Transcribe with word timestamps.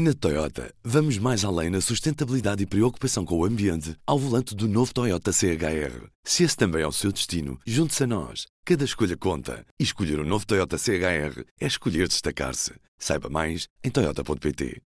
Na 0.00 0.14
Toyota, 0.14 0.72
vamos 0.84 1.18
mais 1.18 1.44
além 1.44 1.70
na 1.70 1.80
sustentabilidade 1.80 2.62
e 2.62 2.66
preocupação 2.66 3.24
com 3.24 3.36
o 3.36 3.44
ambiente 3.44 3.96
ao 4.06 4.16
volante 4.16 4.54
do 4.54 4.68
novo 4.68 4.94
Toyota 4.94 5.32
CHR. 5.32 6.06
Se 6.22 6.44
esse 6.44 6.56
também 6.56 6.82
é 6.82 6.86
o 6.86 6.92
seu 6.92 7.10
destino, 7.10 7.58
junte-se 7.66 8.04
a 8.04 8.06
nós. 8.06 8.46
Cada 8.64 8.84
escolha 8.84 9.16
conta. 9.16 9.66
E 9.76 9.82
escolher 9.82 10.20
o 10.20 10.22
um 10.22 10.24
novo 10.24 10.46
Toyota 10.46 10.78
CHR 10.78 11.42
é 11.60 11.66
escolher 11.66 12.06
destacar-se. 12.06 12.74
Saiba 12.96 13.28
mais 13.28 13.66
em 13.82 13.90
Toyota.pt. 13.90 14.80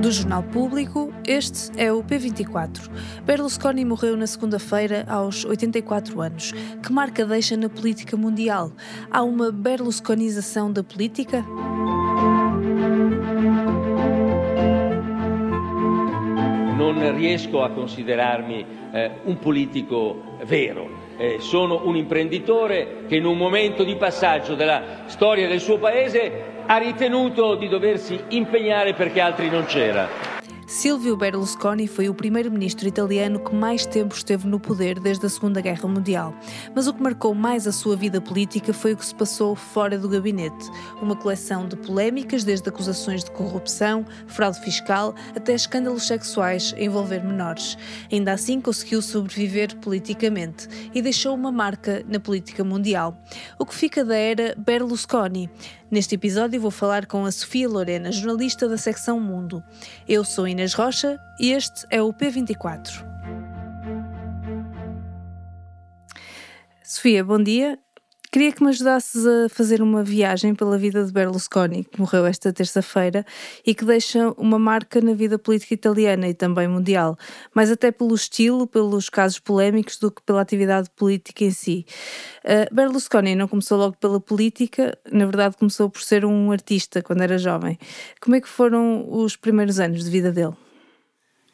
Do 0.00 0.12
Jornal 0.12 0.44
Público, 0.44 1.12
este 1.26 1.72
é 1.76 1.92
o 1.92 2.04
P24. 2.04 2.88
Berlusconi 3.24 3.84
morreu 3.84 4.16
na 4.16 4.28
segunda-feira 4.28 5.06
aos 5.08 5.44
84 5.44 6.20
anos. 6.20 6.52
Que 6.80 6.92
marca 6.92 7.26
deixa 7.26 7.56
na 7.56 7.68
política 7.68 8.16
mundial? 8.16 8.70
Há 9.10 9.24
uma 9.24 9.50
berlusconização 9.50 10.72
da 10.72 10.84
política? 10.84 11.44
Non 16.80 17.14
riesco 17.14 17.62
a 17.62 17.70
considerarmi 17.70 18.64
eh, 18.92 19.10
un 19.24 19.38
politico 19.38 20.36
vero. 20.44 21.08
Eh, 21.18 21.36
sono 21.40 21.82
un 21.84 21.96
imprenditore 21.96 23.04
che 23.06 23.16
in 23.16 23.26
un 23.26 23.36
momento 23.36 23.84
di 23.84 23.96
passaggio 23.96 24.54
della 24.54 25.02
storia 25.04 25.46
del 25.46 25.60
suo 25.60 25.76
paese 25.76 26.58
ha 26.64 26.78
ritenuto 26.78 27.56
di 27.56 27.68
doversi 27.68 28.18
impegnare 28.28 28.94
perché 28.94 29.20
altri 29.20 29.50
non 29.50 29.66
c'era. 29.66 30.29
Silvio 30.70 31.16
Berlusconi 31.16 31.88
foi 31.88 32.08
o 32.08 32.14
primeiro-ministro 32.14 32.86
italiano 32.86 33.40
que 33.40 33.52
mais 33.52 33.84
tempo 33.84 34.14
esteve 34.14 34.46
no 34.46 34.60
poder 34.60 35.00
desde 35.00 35.26
a 35.26 35.28
Segunda 35.28 35.60
Guerra 35.60 35.88
Mundial. 35.88 36.32
Mas 36.72 36.86
o 36.86 36.94
que 36.94 37.02
marcou 37.02 37.34
mais 37.34 37.66
a 37.66 37.72
sua 37.72 37.96
vida 37.96 38.20
política 38.20 38.72
foi 38.72 38.92
o 38.92 38.96
que 38.96 39.04
se 39.04 39.12
passou 39.12 39.56
fora 39.56 39.98
do 39.98 40.08
gabinete. 40.08 40.70
Uma 41.02 41.16
coleção 41.16 41.66
de 41.66 41.74
polémicas, 41.74 42.44
desde 42.44 42.68
acusações 42.68 43.24
de 43.24 43.32
corrupção, 43.32 44.06
fraude 44.28 44.60
fiscal, 44.60 45.12
até 45.34 45.54
escândalos 45.54 46.06
sexuais 46.06 46.72
a 46.76 46.80
envolver 46.80 47.24
menores. 47.24 47.76
Ainda 48.10 48.32
assim, 48.32 48.60
conseguiu 48.60 49.02
sobreviver 49.02 49.76
politicamente 49.78 50.68
e 50.94 51.02
deixou 51.02 51.34
uma 51.34 51.50
marca 51.50 52.04
na 52.06 52.20
política 52.20 52.62
mundial. 52.62 53.20
O 53.58 53.66
que 53.66 53.74
fica 53.74 54.04
da 54.04 54.14
era 54.14 54.54
Berlusconi? 54.56 55.50
Neste 55.90 56.14
episódio 56.14 56.60
vou 56.60 56.70
falar 56.70 57.04
com 57.06 57.24
a 57.24 57.32
Sofia 57.32 57.68
Lorena, 57.68 58.12
jornalista 58.12 58.68
da 58.68 58.76
secção 58.76 59.18
Mundo. 59.18 59.60
Eu 60.08 60.24
sou 60.24 60.46
Inês 60.46 60.59
Rocha 60.74 61.18
e 61.38 61.52
este 61.52 61.86
é 61.90 62.02
o 62.02 62.12
P24. 62.12 63.04
Sofia, 66.82 67.24
bom 67.24 67.42
dia. 67.42 67.78
Queria 68.32 68.52
que 68.52 68.62
me 68.62 68.68
ajudasses 68.68 69.26
a 69.26 69.48
fazer 69.48 69.82
uma 69.82 70.04
viagem 70.04 70.54
pela 70.54 70.78
vida 70.78 71.04
de 71.04 71.12
Berlusconi, 71.12 71.82
que 71.82 71.98
morreu 71.98 72.24
esta 72.24 72.52
terça-feira 72.52 73.26
e 73.66 73.74
que 73.74 73.84
deixa 73.84 74.30
uma 74.38 74.56
marca 74.56 75.00
na 75.00 75.14
vida 75.14 75.36
política 75.36 75.74
italiana 75.74 76.28
e 76.28 76.34
também 76.34 76.68
mundial, 76.68 77.18
mais 77.52 77.72
até 77.72 77.90
pelo 77.90 78.14
estilo, 78.14 78.68
pelos 78.68 79.10
casos 79.10 79.40
polémicos, 79.40 79.98
do 79.98 80.12
que 80.12 80.22
pela 80.22 80.40
atividade 80.42 80.88
política 80.94 81.42
em 81.42 81.50
si. 81.50 81.84
Uh, 82.44 82.72
Berlusconi 82.72 83.34
não 83.34 83.48
começou 83.48 83.76
logo 83.76 83.96
pela 83.96 84.20
política, 84.20 84.96
na 85.10 85.26
verdade 85.26 85.56
começou 85.56 85.90
por 85.90 86.00
ser 86.00 86.24
um 86.24 86.52
artista 86.52 87.02
quando 87.02 87.22
era 87.22 87.36
jovem. 87.36 87.76
Como 88.20 88.36
é 88.36 88.40
que 88.40 88.48
foram 88.48 89.10
os 89.10 89.34
primeiros 89.34 89.80
anos 89.80 90.04
de 90.04 90.10
vida 90.10 90.30
dele? 90.30 90.54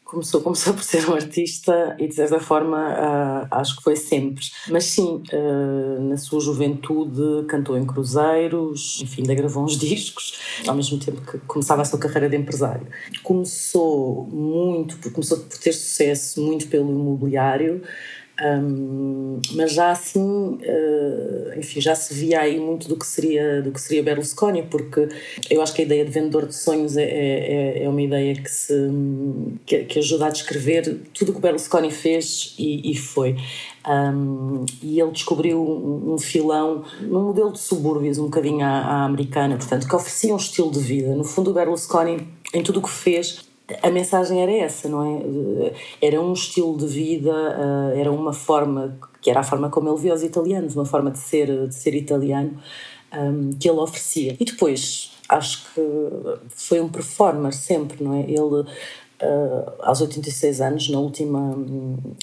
Começou, 0.07 0.41
começou 0.41 0.73
por 0.73 0.85
ser 0.85 1.09
um 1.11 1.15
artista 1.15 1.97
e 1.99 2.07
de 2.07 2.15
certa 2.15 2.39
forma 2.39 2.79
uh, 2.79 3.49
acho 3.51 3.77
que 3.77 3.83
foi 3.83 3.97
sempre. 3.97 4.45
Mas 4.71 4.85
sim, 4.85 5.23
uh, 5.33 6.01
na 6.01 6.17
sua 6.17 6.41
juventude 6.41 7.45
cantou 7.49 7.77
em 7.77 7.85
cruzeiros, 7.85 9.01
enfim, 9.03 9.23
ainda 9.23 9.34
gravou 9.34 9.65
uns 9.65 9.77
discos, 9.77 10.39
ao 10.67 10.75
mesmo 10.75 10.99
tempo 10.99 11.21
que 11.21 11.39
começava 11.41 11.83
a 11.83 11.84
sua 11.84 11.99
carreira 11.99 12.31
de 12.31 12.37
empresário. 12.37 12.87
Começou 13.23 14.27
muito, 14.33 15.11
começou 15.11 15.39
por 15.39 15.59
ter 15.59 15.73
sucesso 15.73 16.41
muito 16.41 16.69
pelo 16.69 16.89
imobiliário, 16.89 17.83
um, 18.42 19.41
mas 19.55 19.73
já 19.73 19.91
assim, 19.91 20.20
uh, 20.20 21.59
enfim, 21.59 21.81
já 21.81 21.94
se 21.94 22.12
via 22.12 22.41
aí 22.41 22.60
muito 22.60 22.87
do 22.87 22.94
que 22.97 23.06
seria 23.06 23.62
do 23.62 23.72
que 23.72 23.81
seria 23.81 24.03
Berlusconi, 24.03 24.62
porque 24.62 25.09
eu 25.49 25.62
acho 25.62 25.72
que 25.72 25.81
a 25.81 25.84
ideia 25.87 26.05
de 26.05 26.10
vendedor 26.10 26.47
de 26.47 26.55
sonhos 26.55 26.99
é, 26.99 27.05
é, 27.05 27.84
é 27.84 27.88
uma 27.88 28.03
ideia 28.03 28.34
que 28.34 28.50
se 28.50 28.75
que, 29.65 29.84
que, 29.84 29.99
ajuda 30.00 30.27
a 30.27 30.31
descrever 30.31 31.00
tudo 31.15 31.33
o 31.33 31.34
que 31.34 31.41
Berlusconi 31.41 31.91
fez 31.91 32.55
e, 32.59 32.91
e 32.91 32.94
foi. 32.94 33.37
Um, 33.88 34.66
e 34.83 35.00
ele 35.00 35.12
descobriu 35.12 35.62
um, 35.62 36.15
um, 36.15 36.19
filão 36.19 36.84
num 37.00 37.22
modelo 37.22 37.53
de 37.53 37.60
subúrbios 37.60 38.19
um 38.19 38.25
bocadinho 38.25 38.65
à, 38.65 38.81
à 38.81 39.05
americana, 39.05 39.56
portanto, 39.56 39.89
que 39.89 39.94
oferecia 39.94 40.34
um 40.34 40.37
estilo 40.37 40.72
de 40.72 40.81
vida. 40.81 41.15
No 41.15 41.22
fundo, 41.22 41.53
o 41.53 41.55
Berlusconi, 41.55 42.27
em 42.53 42.62
tudo 42.62 42.81
o 42.81 42.83
que 42.83 42.91
fez, 42.91 43.46
a 43.82 43.91
mensagem 43.91 44.43
era 44.43 44.53
essa, 44.53 44.88
não 44.88 45.03
é? 45.03 45.72
Era 46.00 46.21
um 46.21 46.32
estilo 46.32 46.77
de 46.77 46.87
vida, 46.87 47.32
eh, 47.94 48.00
era 48.00 48.12
uma 48.12 48.32
forma, 48.32 48.99
que 49.21 49.28
era 49.28 49.41
a 49.41 49.43
forma 49.43 49.69
como 49.69 49.88
ele 49.88 49.99
via 49.99 50.15
os 50.15 50.22
italianos, 50.22 50.77
uma 50.77 50.84
forma 50.84 51.10
de 51.10 51.19
ser, 51.19 51.69
de 51.69 51.75
ser 51.75 51.94
italiano 51.94 52.60
ehm, 53.12 53.50
que 53.59 53.69
ele 53.69 53.78
oferecia. 53.78 54.37
E 54.38 54.44
depois, 54.44 55.12
acho 55.28 55.66
que 55.75 55.81
foi 56.49 56.81
um 56.81 56.88
performer 56.88 57.53
sempre, 57.53 58.03
não 58.03 58.15
é? 58.15 58.21
Ele, 58.21 58.65
eh, 59.19 59.72
aos 59.81 60.00
86 60.00 60.60
anos, 60.60 60.88
na 60.88 61.00
última, 61.00 61.56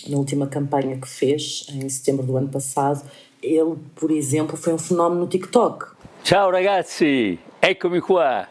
na 0.07 0.17
última 0.17 0.47
campanha 0.47 0.97
que 0.97 1.07
fez, 1.07 1.67
em 1.73 1.89
setembro 1.89 2.25
do 2.25 2.37
ano 2.37 2.47
passado, 2.47 3.03
ele, 3.41 3.75
por 3.95 4.11
exemplo, 4.11 4.55
foi 4.55 4.73
um 4.73 4.77
fenómeno 4.77 5.21
no 5.21 5.27
TikTok. 5.27 5.87
Ciao 6.23 6.49
ragazzi, 6.49 7.37
eccomi 7.61 7.99
qua. 7.99 8.47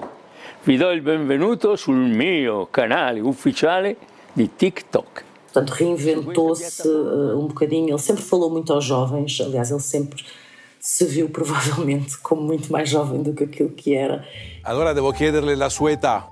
Vi 0.65 0.77
do 0.77 0.93
il 0.93 1.01
benvenuto 1.01 1.75
sul 1.75 1.97
mio 1.97 2.69
canale 2.71 3.19
ufficiale 3.19 3.97
di 4.33 4.49
TikTok. 4.55 5.25
Portanto, 5.53 5.73
reinventou-se 5.73 6.87
uh, 6.87 7.37
um 7.37 7.49
bocadinho. 7.49 7.89
Ele 7.89 7.99
sempre 7.99 8.23
falou 8.23 8.49
muito 8.49 8.73
aos 8.73 8.85
jovens, 8.85 9.41
aliás, 9.41 9.73
ele 9.73 9.81
sempre 9.81 10.25
se 10.79 11.05
viu 11.05 11.29
provavelmente 11.35 12.17
como 12.19 12.43
muito 12.43 12.71
mais 12.71 12.89
jovem 12.89 13.25
do 13.25 13.35
que 13.35 13.43
aquilo 13.43 13.71
que 13.71 13.93
era. 13.93 14.25
Allora 14.63 14.95
devo 14.95 15.13
chiederle 15.13 15.57
la 15.57 15.69
sua 15.69 15.91
età. 15.95 16.29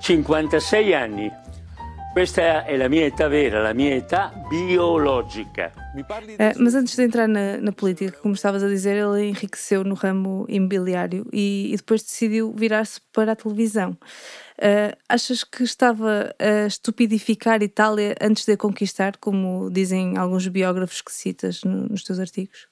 56 0.00 0.92
anni. 0.92 1.30
Questa 2.12 2.64
è 2.64 2.76
la 2.76 2.88
mia 2.88 3.04
età 3.04 3.28
vera, 3.28 3.62
la 3.62 3.72
mia 3.72 3.94
età 3.94 4.32
biologica. 4.48 5.70
Uh, 5.94 6.58
mas 6.58 6.74
antes 6.74 6.96
de 6.96 7.04
entrar 7.04 7.28
na, 7.28 7.58
na, 7.58 7.70
política, 7.72 8.18
como 8.20 8.34
estavas 8.34 8.64
a 8.64 8.68
dizer, 8.68 8.96
ele 8.96 9.28
enriqueceu 9.28 9.84
no 9.84 9.94
ramo 9.94 10.44
imobiliário 10.48 11.24
e, 11.32 11.72
e 11.72 11.76
depois 11.76 12.02
decidiu 12.02 12.52
virar-se 12.52 13.00
para 13.12 13.32
a 13.32 13.36
televisão. 13.36 13.96
Uh, 14.58 14.94
achas 15.08 15.44
que 15.44 15.62
estava 15.62 16.34
a 16.38 16.66
estupidificar 16.66 17.62
Itália 17.62 18.16
antes 18.20 18.44
de 18.44 18.52
a 18.52 18.56
conquistar, 18.56 19.16
como 19.18 19.70
dizem 19.70 20.18
alguns 20.18 20.48
biógrafos 20.48 21.00
que 21.00 21.12
citas 21.12 21.62
no, 21.62 21.86
nos 21.86 22.02
teus 22.02 22.18
artigos? 22.18 22.66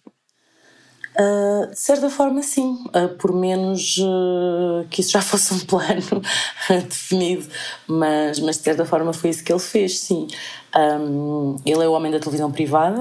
Uh, 1.21 1.69
de 1.71 1.81
certa 1.81 2.09
forma, 2.09 2.41
sim, 2.45 2.79
uh, 2.95 3.09
por 3.19 3.33
menos 3.33 3.99
uh, 3.99 4.87
que 4.89 5.01
isso 5.01 5.11
já 5.11 5.21
fosse 5.23 5.53
um 5.53 5.59
plano 5.59 6.23
definido, 6.89 7.45
mas, 7.89 8.39
mas 8.39 8.57
de 8.59 8.63
certa 8.63 8.85
forma 8.85 9.13
foi 9.13 9.31
isso 9.31 9.43
que 9.43 9.53
ele 9.53 9.59
fez, 9.59 9.99
sim. 9.99 10.29
Um, 10.77 11.57
ele 11.67 11.83
é 11.83 11.89
o 11.89 11.93
homem 11.93 12.13
da 12.13 12.21
televisão 12.21 12.53
privada 12.53 13.01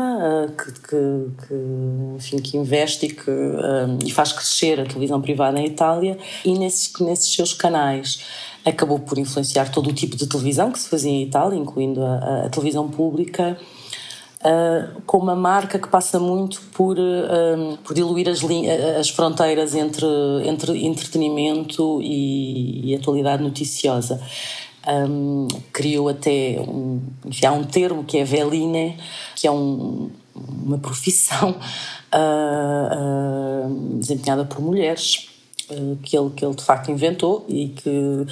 que, 0.57 0.71
que, 0.71 1.47
que, 1.47 1.53
enfim, 2.15 2.37
que 2.37 2.57
investe 2.57 3.05
e 3.05 3.09
que 3.09 3.29
um, 3.29 3.99
e 4.03 4.09
faz 4.09 4.31
crescer 4.31 4.79
a 4.79 4.85
televisão 4.85 5.21
privada 5.21 5.59
em 5.59 5.67
Itália. 5.67 6.17
E 6.43 6.57
nesses, 6.57 6.91
nesses 6.99 7.35
seus 7.35 7.53
canais 7.53 8.25
acabou 8.65 8.97
por 8.99 9.19
influenciar 9.19 9.69
todo 9.69 9.89
o 9.89 9.93
tipo 9.93 10.15
de 10.15 10.27
televisão 10.27 10.71
que 10.71 10.79
se 10.79 10.89
fazia 10.89 11.11
em 11.11 11.23
Itália, 11.23 11.59
incluindo 11.59 12.03
a, 12.03 12.45
a 12.45 12.49
televisão 12.49 12.89
pública 12.89 13.59
uh, 14.41 15.01
com 15.05 15.17
uma 15.17 15.35
marca 15.35 15.79
que 15.79 15.87
passa 15.87 16.19
muito 16.19 16.61
por, 16.73 16.97
uh, 16.97 17.77
por 17.83 17.93
diluir 17.93 18.27
as, 18.29 18.39
as 18.99 19.09
fronteiras 19.09 19.75
entre, 19.75 20.05
entre 20.45 20.85
entretenimento 20.85 22.01
e, 22.01 22.91
e 22.91 22.95
atualidade 22.95 23.43
noticiosa. 23.43 24.21
Um, 24.87 25.49
criou 25.73 26.07
até 26.07 26.61
um, 26.61 27.01
enfim, 27.25 27.45
há 27.45 27.51
um 27.51 27.65
termo 27.65 28.05
que 28.05 28.19
é 28.19 28.23
veline, 28.23 28.97
que 29.35 29.45
é 29.45 29.51
um, 29.51 30.09
uma 30.33 30.77
profissão 30.77 31.51
uh, 32.13 33.67
uh, 33.67 33.97
desempenhada 33.97 34.45
por 34.45 34.61
mulheres 34.61 35.27
que, 36.01 36.17
ele, 36.17 36.29
que 36.31 36.45
ele 36.45 36.55
de 36.55 36.63
facto 36.63 36.89
inventou 36.89 37.45
e 37.47 37.69
que 37.69 38.25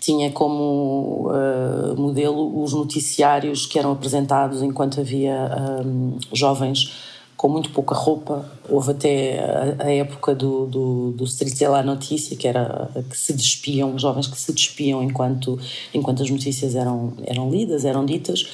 tinha 0.00 0.30
como 0.32 1.30
uh, 1.30 1.94
modelo 1.96 2.62
os 2.62 2.72
noticiários 2.72 3.66
que 3.66 3.78
eram 3.78 3.92
apresentados 3.92 4.62
enquanto 4.62 5.00
havia 5.00 5.50
um, 5.84 6.18
jovens 6.32 6.92
com 7.36 7.48
muito 7.48 7.70
pouca 7.70 7.94
roupa. 7.94 8.44
Houve 8.68 8.90
até 8.90 9.38
a, 9.38 9.84
a 9.84 9.90
época 9.90 10.34
do, 10.34 10.66
do, 10.66 11.12
do 11.12 11.24
Strizella 11.24 11.82
Notícia, 11.82 12.36
que 12.36 12.46
era 12.46 12.90
que 13.08 13.16
se 13.16 13.32
despiam, 13.32 13.98
jovens 13.98 14.26
que 14.26 14.38
se 14.38 14.52
despiam 14.52 15.02
enquanto, 15.02 15.58
enquanto 15.94 16.22
as 16.22 16.28
notícias 16.28 16.74
eram, 16.74 17.14
eram 17.24 17.50
lidas, 17.50 17.86
eram 17.86 18.04
ditas. 18.04 18.46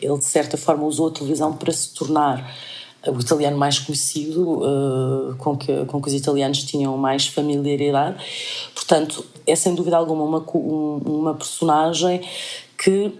Ele, 0.00 0.16
de 0.16 0.24
certa 0.24 0.56
forma, 0.56 0.84
usou 0.84 1.08
a 1.08 1.10
televisão 1.10 1.52
para 1.52 1.72
se 1.72 1.92
tornar 1.92 2.54
o 3.06 3.20
italiano 3.20 3.56
mais 3.56 3.78
conhecido, 3.78 4.60
uh, 4.60 5.36
com, 5.36 5.56
que, 5.56 5.84
com 5.86 6.02
que 6.02 6.08
os 6.08 6.14
italianos 6.14 6.64
tinham 6.64 6.96
mais 6.96 7.26
familiaridade. 7.26 8.16
Portanto, 8.74 9.24
é 9.46 9.54
sem 9.54 9.74
dúvida 9.74 9.96
alguma 9.96 10.24
uma, 10.24 10.44
uma 11.04 11.34
personagem 11.34 12.20
que 12.76 13.12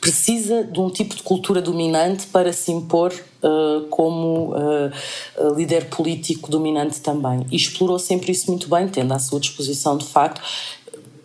precisa 0.00 0.64
de 0.64 0.80
um 0.80 0.90
tipo 0.90 1.14
de 1.14 1.22
cultura 1.22 1.60
dominante 1.60 2.26
para 2.26 2.52
se 2.52 2.72
impor 2.72 3.12
uh, 3.42 3.86
como 3.88 4.54
uh, 4.54 5.54
líder 5.56 5.86
político 5.86 6.50
dominante 6.50 7.00
também. 7.00 7.46
E 7.50 7.56
explorou 7.56 7.98
sempre 7.98 8.32
isso 8.32 8.50
muito 8.50 8.68
bem, 8.68 8.88
tendo 8.88 9.12
à 9.12 9.18
sua 9.18 9.40
disposição, 9.40 9.96
de 9.96 10.06
facto, 10.06 10.40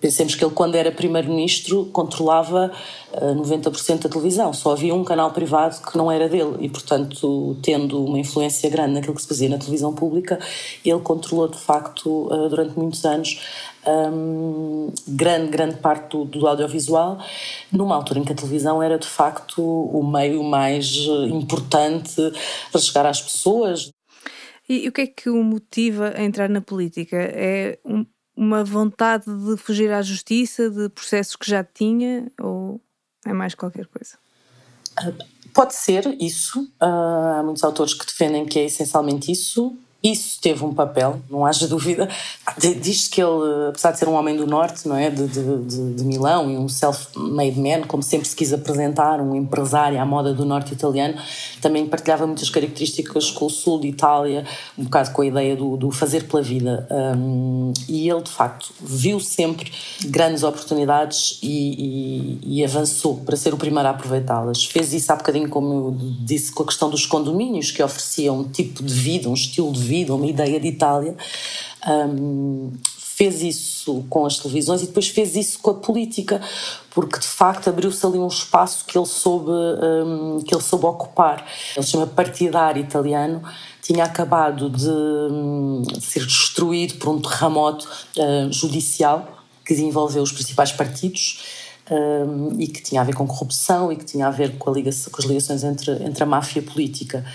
Pensemos 0.01 0.33
que 0.33 0.43
ele, 0.43 0.53
quando 0.53 0.75
era 0.75 0.91
primeiro-ministro, 0.91 1.85
controlava 1.93 2.71
uh, 3.13 3.15
eh, 3.15 3.35
90% 3.35 3.99
da 3.99 4.09
televisão. 4.09 4.51
Só 4.51 4.71
havia 4.71 4.95
um 4.95 5.03
canal 5.03 5.31
privado 5.31 5.79
que 5.79 5.95
não 5.95 6.11
era 6.11 6.27
dele 6.27 6.57
e, 6.59 6.67
portanto, 6.67 7.55
tendo 7.61 8.03
uma 8.03 8.19
influência 8.19 8.67
grande 8.69 8.95
naquilo 8.95 9.13
que 9.13 9.21
se 9.21 9.27
fazia 9.27 9.47
na 9.47 9.59
televisão 9.59 9.93
pública, 9.93 10.39
ele 10.83 10.99
controlou, 11.01 11.47
de 11.47 11.59
facto, 11.59 12.27
uh, 12.33 12.49
durante 12.49 12.77
muitos 12.77 13.05
anos, 13.05 13.39
um, 13.87 14.91
grande, 15.07 15.51
grande 15.51 15.77
parte 15.77 16.09
do, 16.09 16.25
do, 16.25 16.47
audiovisual, 16.47 17.19
numa 17.71 17.95
altura 17.95 18.19
em 18.19 18.23
que 18.23 18.31
a 18.31 18.35
televisão 18.35 18.81
era, 18.81 18.97
de 18.97 19.07
facto, 19.07 19.61
o 19.61 20.03
meio 20.03 20.43
mais 20.43 20.95
eh, 21.07 21.27
importante 21.27 22.15
para 22.71 22.81
chegar 22.81 23.05
às 23.05 23.21
pessoas. 23.21 23.91
E, 24.69 24.85
e 24.85 24.87
o 24.87 24.91
que 24.91 25.01
é 25.01 25.07
que 25.07 25.29
o 25.29 25.43
motiva 25.43 26.13
a 26.15 26.23
entrar 26.23 26.49
na 26.49 26.61
política? 26.61 27.17
É 27.17 27.79
um 27.85 28.05
uma 28.35 28.63
vontade 28.63 29.25
de 29.25 29.57
fugir 29.57 29.91
à 29.91 30.01
justiça, 30.01 30.69
de 30.69 30.89
processos 30.89 31.35
que 31.35 31.49
já 31.49 31.63
tinha, 31.63 32.31
ou 32.39 32.81
é 33.25 33.33
mais 33.33 33.55
qualquer 33.55 33.87
coisa? 33.87 34.17
Pode 35.53 35.75
ser 35.75 36.05
isso. 36.21 36.61
Uh, 36.81 37.39
há 37.39 37.43
muitos 37.43 37.63
autores 37.63 37.93
que 37.93 38.05
defendem 38.05 38.45
que 38.45 38.59
é 38.59 38.65
essencialmente 38.65 39.31
isso. 39.31 39.75
Isso 40.03 40.39
teve 40.41 40.65
um 40.65 40.73
papel, 40.73 41.19
não 41.29 41.45
haja 41.45 41.67
dúvida. 41.67 42.09
Diz-se 42.57 43.07
que 43.07 43.21
ele, 43.21 43.69
apesar 43.69 43.91
de 43.91 43.99
ser 43.99 44.07
um 44.09 44.13
homem 44.13 44.35
do 44.35 44.47
Norte, 44.47 44.87
não 44.87 44.95
é? 44.95 45.11
De, 45.11 45.27
de, 45.27 45.93
de 45.93 46.03
Milão 46.03 46.49
e 46.49 46.57
um 46.57 46.67
self-made 46.67 47.59
man, 47.59 47.83
como 47.87 48.01
sempre 48.01 48.27
se 48.27 48.35
quis 48.35 48.51
apresentar, 48.51 49.21
um 49.21 49.35
empresário 49.35 50.01
à 50.01 50.05
moda 50.05 50.33
do 50.33 50.43
Norte 50.43 50.73
italiano, 50.73 51.19
também 51.61 51.85
partilhava 51.85 52.25
muitas 52.25 52.49
características 52.49 53.29
com 53.29 53.45
o 53.45 53.49
Sul 53.49 53.79
de 53.79 53.89
Itália, 53.89 54.43
um 54.75 54.85
bocado 54.85 55.11
com 55.11 55.21
a 55.21 55.25
ideia 55.27 55.55
do, 55.55 55.77
do 55.77 55.91
fazer 55.91 56.23
pela 56.23 56.41
vida. 56.41 56.87
Um, 56.89 57.71
e 57.87 58.09
ele, 58.09 58.23
de 58.23 58.31
facto, 58.31 58.73
viu 58.81 59.19
sempre 59.19 59.71
grandes 60.05 60.41
oportunidades 60.41 61.37
e, 61.43 62.39
e, 62.41 62.57
e 62.59 62.65
avançou 62.65 63.17
para 63.17 63.37
ser 63.37 63.53
o 63.53 63.57
primeiro 63.57 63.87
a 63.87 63.91
aproveitá-las. 63.91 64.65
Fez 64.65 64.93
isso 64.93 65.13
há 65.13 65.15
bocadinho, 65.15 65.47
como 65.47 65.73
eu 65.73 65.95
disse, 66.25 66.51
com 66.51 66.63
a 66.63 66.65
questão 66.65 66.89
dos 66.89 67.05
condomínios, 67.05 67.69
que 67.69 67.83
ofereciam 67.83 68.39
um 68.39 68.43
tipo 68.45 68.81
de 68.81 68.93
vida, 68.95 69.29
um 69.29 69.35
estilo 69.35 69.71
de 69.71 69.79
vida 69.79 69.90
vida, 69.91 70.15
uma 70.15 70.25
ideia 70.25 70.59
de 70.59 70.67
Itália. 70.67 71.15
Um, 71.87 72.71
fez 73.21 73.43
isso 73.43 74.03
com 74.09 74.25
as 74.25 74.37
televisões 74.37 74.81
e 74.81 74.87
depois 74.87 75.09
fez 75.09 75.35
isso 75.35 75.59
com 75.59 75.71
a 75.71 75.73
política, 75.75 76.41
porque 76.89 77.19
de 77.19 77.27
facto 77.27 77.67
abriu-se 77.67 78.03
ali 78.03 78.17
um 78.17 78.27
espaço 78.27 78.83
que 78.85 78.97
ele 78.97 79.05
soube, 79.05 79.51
um, 79.51 80.41
que 80.41 80.55
ele 80.55 80.63
soube 80.63 80.85
ocupar. 80.85 81.45
Ele 81.75 81.85
se 81.85 81.91
chama 81.91 82.07
partidário 82.07 82.81
italiano, 82.81 83.43
tinha 83.81 84.05
acabado 84.05 84.69
de, 84.69 84.89
um, 84.89 85.83
de 85.83 86.01
ser 86.03 86.25
destruído 86.25 86.95
por 86.95 87.09
um 87.09 87.21
terremoto 87.21 87.87
uh, 88.17 88.51
judicial 88.51 89.27
que 89.63 89.73
envolveu 89.75 90.23
os 90.23 90.31
principais 90.31 90.71
partidos. 90.71 91.61
Um, 91.89 92.55
e 92.57 92.67
que 92.67 92.81
tinha 92.81 93.01
a 93.01 93.03
ver 93.03 93.13
com 93.13 93.27
corrupção 93.27 93.91
e 93.91 93.97
que 93.97 94.05
tinha 94.05 94.27
a 94.27 94.31
ver 94.31 94.57
com, 94.57 94.71
ligação, 94.71 95.11
com 95.11 95.21
as 95.21 95.27
ligações 95.27 95.61
entre, 95.61 95.91
entre 96.05 96.23
a 96.23 96.25
máfia 96.25 96.61
política. 96.61 97.25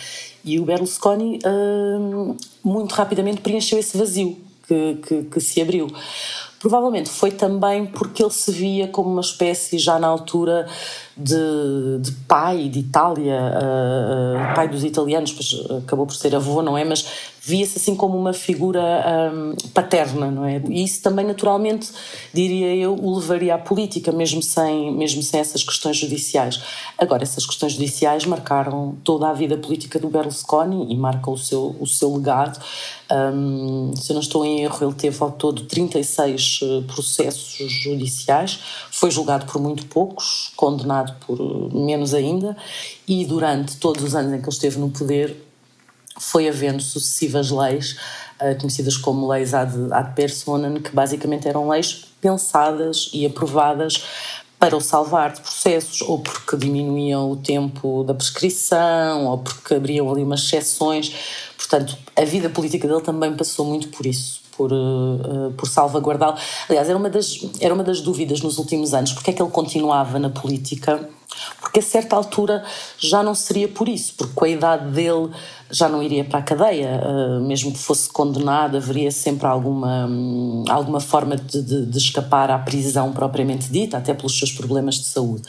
E 0.47 0.61
o 0.61 0.65
Berlusconi 0.65 1.41
hum, 1.45 2.37
muito 2.65 2.95
rapidamente 2.95 3.41
preencheu 3.41 3.81
esse 3.81 3.99
vazio 3.99 4.39
que, 4.67 4.95
que, 5.07 5.23
que, 5.25 5.41
se 5.41 5.61
abriu. 5.61 5.89
Provavelmente 6.61 7.11
foi 7.11 7.33
também 7.33 7.85
porque 7.87 8.23
ele 8.23 8.31
se 8.31 8.53
via 8.53 8.87
como 8.89 9.11
uma 9.11 9.21
espécie, 9.21 9.77
já 9.77 9.99
na 9.99 10.07
altura, 10.07 10.67
de, 11.17 11.99
de 12.01 12.13
pai 12.29 12.69
de 12.69 12.79
Itália, 12.79 13.41
uh, 13.41 14.55
pai 14.55 14.69
dos 14.69 14.85
italianos, 14.85 15.33
pois 15.33 15.83
acabou 15.83 16.07
por 16.07 16.15
ser 16.15 16.35
avô, 16.35 16.63
não 16.63 16.79
é? 16.79 16.85
Mas 16.85 17.07
via-se 17.47 17.79
assim 17.79 17.95
como 17.95 18.19
uma 18.19 18.33
figura 18.33 18.83
um, 19.33 19.55
paterna, 19.71 20.33
não 20.33 20.45
é? 20.45 20.61
E 20.69 20.83
isso 20.83 21.01
também 21.01 21.25
naturalmente, 21.25 21.93
diria 22.35 22.75
eu, 22.75 22.93
o 22.93 23.17
levaria 23.17 23.55
à 23.55 23.59
política, 23.59 24.11
mesmo 24.11 24.43
sem, 24.43 24.93
mesmo 24.93 25.23
sem 25.23 25.39
essas 25.39 25.63
questões 25.63 25.97
judiciais. 25.97 26.61
Agora, 26.99 27.23
essas 27.23 27.47
questões 27.47 27.75
judiciais 27.75 28.27
marcaram 28.27 28.97
toda 29.05 29.29
a 29.29 29.33
vida 29.33 29.57
política 29.57 29.97
do 29.97 30.09
Berlusconi 30.09 30.93
e 30.93 30.97
marcam 30.97 31.35
o 31.35 31.39
seu, 31.39 31.77
o 31.79 31.87
seu 31.87 32.13
legado. 32.17 32.59
Um, 33.13 33.95
se 33.95 34.11
eu 34.11 34.15
não 34.15 34.21
estou 34.21 34.45
em 34.45 34.63
erro, 34.63 34.85
ele 34.85 34.95
teve 34.95 35.17
ao 35.23 35.31
todo 35.31 35.63
36 35.67 36.61
eh, 36.63 36.83
processos 36.93 37.71
judiciais, 37.71 38.59
foi 38.91 39.13
julgado 39.13 39.47
por 39.47 39.63
muito 39.63 39.87
poucos, 39.87 40.51
condenado 40.57 41.15
por 41.25 41.39
menos 41.73 42.13
ainda, 42.13 42.57
e 43.07 43.25
durante 43.25 43.77
todos 43.77 44.03
os 44.03 44.17
anos 44.17 44.33
em 44.33 44.39
que 44.39 44.47
ele 44.47 44.53
esteve 44.53 44.81
no 44.81 44.91
poder, 44.91 45.46
foi 46.19 46.49
havendo 46.49 46.83
sucessivas 46.83 47.51
leis, 47.51 47.97
uh, 48.41 48.59
conhecidas 48.61 48.97
como 48.97 49.29
leis 49.29 49.55
ad, 49.55 49.73
ad 49.93 50.15
personam, 50.15 50.75
que 50.81 50.91
basicamente 50.91 51.49
eram 51.49 51.69
leis 51.69 52.07
pensadas 52.21 53.11
e 53.13 53.27
aprovadas 53.27 54.03
para 54.59 54.77
o 54.77 54.81
salvar 54.81 55.33
de 55.33 55.41
processos, 55.41 56.01
ou 56.01 56.19
porque 56.19 56.57
diminuíam 56.57 57.31
o 57.31 57.37
tempo 57.37 58.03
da 58.05 58.15
prescrição, 58.15 59.27
ou 59.27 59.39
porque 59.39 59.75
abriam 59.75 60.11
ali 60.11 60.23
umas 60.23 60.41
exceções. 60.41 61.15
Portanto, 61.57 61.97
a 62.17 62.25
vida 62.25 62.49
política 62.49 62.89
dele 62.89 63.03
também 63.03 63.35
passou 63.37 63.67
muito 63.67 63.89
por 63.89 64.07
isso, 64.07 64.41
por, 64.57 64.73
uh, 64.73 65.53
por 65.57 65.69
salvaguardá-lo. 65.69 66.39
Aliás, 66.69 66.89
era 66.89 66.97
uma, 66.97 67.11
das, 67.11 67.39
era 67.61 67.75
uma 67.75 67.85
das 67.85 68.01
dúvidas 68.01 68.41
nos 68.41 68.57
últimos 68.59 68.95
anos, 68.95 69.13
porque 69.13 69.31
é 69.31 69.33
que 69.35 69.43
ele 69.43 69.51
continuava 69.51 70.19
na 70.19 70.31
política 70.31 71.07
porque 71.77 71.81
a 71.81 71.83
certa 71.83 72.17
altura 72.17 72.65
já 72.99 73.23
não 73.23 73.35
seria 73.35 73.69
por 73.69 73.89
isso, 73.89 74.15
porque 74.17 74.33
com 74.35 74.45
a 74.45 74.49
idade 74.49 74.91
dele 74.93 75.31
já 75.71 75.89
não 75.89 76.03
iria 76.03 76.25
para 76.25 76.39
a 76.39 76.43
cadeia, 76.43 77.01
uh, 77.05 77.41
mesmo 77.47 77.73
que 77.73 77.79
fosse 77.79 78.09
condenado, 78.09 78.77
haveria 78.77 79.11
sempre 79.11 79.47
alguma, 79.47 80.07
um, 80.07 80.65
alguma 80.69 81.01
forma 81.01 81.37
de, 81.37 81.63
de, 81.63 81.87
de, 81.87 81.99
escapar 81.99 82.51
à 82.51 82.59
prisão 82.59 83.13
propriamente 83.13 83.69
dita, 83.69 83.99
até 83.99 84.15
pelos 84.15 84.39
seus 84.39 84.53
problemas 84.53 84.95
de 84.95 85.05
saúde. 85.05 85.43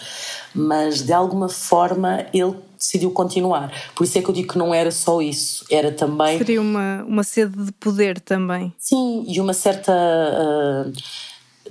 Mas 0.54 1.02
de 1.02 1.14
alguma 1.14 1.48
forma 1.48 2.26
ele 2.34 2.56
decidiu 2.78 3.12
continuar. 3.12 3.72
Por 3.96 4.04
isso 4.04 4.18
é 4.18 4.22
que 4.22 4.30
eu 4.30 4.34
digo 4.34 4.52
que 4.52 4.58
não 4.58 4.74
era 4.74 4.92
só 4.92 5.22
isso, 5.22 5.66
era 5.70 5.92
também. 5.92 6.40
Seria 6.40 6.60
uma, 6.60 7.06
uma 7.08 7.24
sede 7.24 7.64
de 7.64 7.72
poder 7.74 8.20
também. 8.20 8.74
Sim, 8.78 9.24
e 9.28 9.40
uma 9.40 9.54
certa. 9.54 9.94
Uh, 9.94 10.92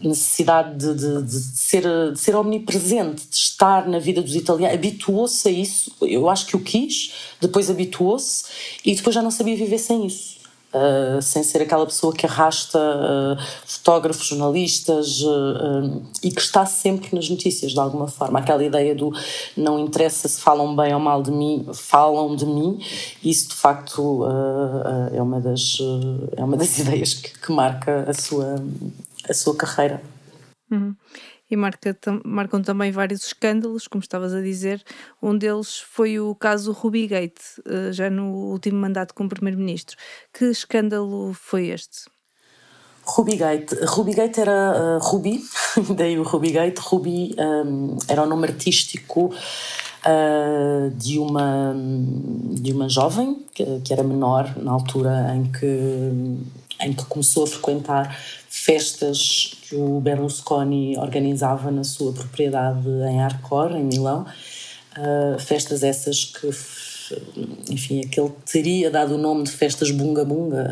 necessidade 0.02 0.76
de, 0.76 0.94
de, 0.94 1.22
de, 1.22 1.40
ser, 1.40 1.84
de 2.12 2.18
ser 2.18 2.34
omnipresente, 2.36 3.26
de 3.28 3.36
estar 3.36 3.88
na 3.88 3.98
vida 3.98 4.22
dos 4.22 4.34
italianos, 4.34 4.74
habituou-se 4.74 5.48
a 5.48 5.50
isso, 5.50 5.92
eu 6.02 6.28
acho 6.28 6.46
que 6.46 6.56
o 6.56 6.60
quis, 6.60 7.12
depois 7.40 7.70
habituou-se 7.70 8.44
e 8.84 8.94
depois 8.94 9.14
já 9.14 9.22
não 9.22 9.30
sabia 9.30 9.56
viver 9.56 9.78
sem 9.78 10.06
isso. 10.06 10.36
Uh, 10.74 11.22
sem 11.22 11.42
ser 11.42 11.62
aquela 11.62 11.86
pessoa 11.86 12.12
que 12.12 12.26
arrasta 12.26 12.78
uh, 12.78 13.42
fotógrafos, 13.64 14.26
jornalistas 14.26 15.22
uh, 15.22 16.02
e 16.22 16.30
que 16.30 16.40
está 16.40 16.66
sempre 16.66 17.14
nas 17.14 17.30
notícias 17.30 17.72
de 17.72 17.80
alguma 17.80 18.08
forma. 18.08 18.40
Aquela 18.40 18.62
ideia 18.62 18.94
do 18.94 19.10
não 19.56 19.78
interessa 19.78 20.28
se 20.28 20.38
falam 20.38 20.76
bem 20.76 20.92
ou 20.92 21.00
mal 21.00 21.22
de 21.22 21.30
mim, 21.30 21.66
falam 21.72 22.36
de 22.36 22.44
mim, 22.44 22.78
isso 23.24 23.48
de 23.48 23.54
facto 23.54 24.26
é, 25.14 25.22
uma 25.22 25.40
das, 25.40 25.78
é 26.36 26.44
uma 26.44 26.58
das 26.58 26.76
ideias 26.78 27.14
que, 27.14 27.30
que 27.38 27.52
marca 27.52 28.04
a 28.06 28.12
sua, 28.12 28.56
a 29.28 29.34
sua 29.34 29.56
carreira. 29.56 30.02
Uhum. 30.70 30.94
E 31.48 31.56
marca, 31.56 31.96
marcam 32.24 32.60
também 32.60 32.90
vários 32.90 33.24
escândalos, 33.24 33.86
como 33.86 34.02
estavas 34.02 34.34
a 34.34 34.40
dizer. 34.40 34.82
Um 35.22 35.38
deles 35.38 35.78
foi 35.78 36.18
o 36.18 36.34
caso 36.34 36.72
Ruby 36.72 37.06
Gate, 37.06 37.40
eh, 37.64 37.92
já 37.92 38.10
no 38.10 38.50
último 38.50 38.78
mandato 38.78 39.14
como 39.14 39.28
Primeiro-Ministro. 39.28 39.96
Que 40.32 40.46
escândalo 40.46 41.32
foi 41.34 41.68
este? 41.68 42.06
Ruby 43.06 43.36
Gate. 43.36 43.72
Ruby 43.86 44.14
Gate 44.14 44.38
era 44.38 44.98
uh, 44.98 44.98
Ruby, 44.98 45.40
daí 45.94 46.18
o 46.18 46.24
Ruby 46.24 46.50
Gate. 46.50 46.78
Ruby 46.78 47.36
um, 47.38 47.90
ehm, 47.92 47.98
era 48.08 48.24
o 48.24 48.26
nome 48.26 48.48
artístico 48.48 49.32
uh, 50.06 50.90
de, 50.96 51.16
uma, 51.20 51.72
de 52.50 52.72
uma 52.72 52.88
jovem 52.88 53.46
que, 53.54 53.80
que, 53.84 53.92
era 53.92 54.02
menor 54.02 54.52
na 54.56 54.72
altura 54.72 55.32
em 55.36 55.44
que, 55.52 56.84
em 56.84 56.92
que 56.92 57.04
começou 57.04 57.44
a 57.44 57.46
frequentar 57.46 58.18
festas 58.66 59.52
que 59.62 59.76
o 59.76 60.00
Berlusconi 60.00 60.98
organizava 60.98 61.70
na 61.70 61.84
sua 61.84 62.12
propriedade 62.12 62.88
em 63.08 63.22
Arcor, 63.22 63.70
em 63.76 63.84
Milão. 63.84 64.26
Uh, 64.98 65.38
festas 65.38 65.84
essas 65.84 66.24
que, 66.24 66.48
enfim, 67.70 68.00
aquele 68.00 68.32
teria 68.50 68.90
dado 68.90 69.14
o 69.14 69.18
nome 69.18 69.44
de 69.44 69.52
festas 69.52 69.92
Bunga 69.92 70.24
Bunga, 70.24 70.66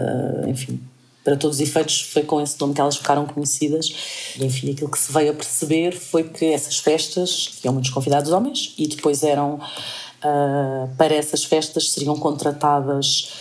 uh, 0.45 0.49
enfim, 0.49 0.81
para 1.23 1.37
todos 1.37 1.59
os 1.59 1.63
efeitos 1.63 2.03
foi 2.03 2.25
com 2.25 2.41
esse 2.41 2.61
nome 2.61 2.75
que 2.75 2.81
elas 2.81 2.97
ficaram 2.97 3.27
conhecidas. 3.27 3.95
E, 4.37 4.45
enfim, 4.45 4.73
aquilo 4.73 4.91
que 4.91 4.99
se 4.99 5.13
veio 5.13 5.31
a 5.31 5.35
perceber 5.35 5.93
foi 5.93 6.25
que 6.25 6.47
essas 6.47 6.79
festas 6.79 7.31
tinham 7.61 7.73
muitos 7.73 7.93
convidados 7.93 8.33
homens 8.33 8.75
e 8.77 8.89
depois 8.89 9.23
eram, 9.23 9.55
uh, 9.55 10.97
para 10.97 11.15
essas 11.15 11.45
festas, 11.45 11.91
seriam 11.91 12.17
contratadas 12.17 13.33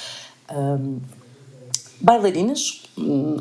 bailarinas 2.00 2.83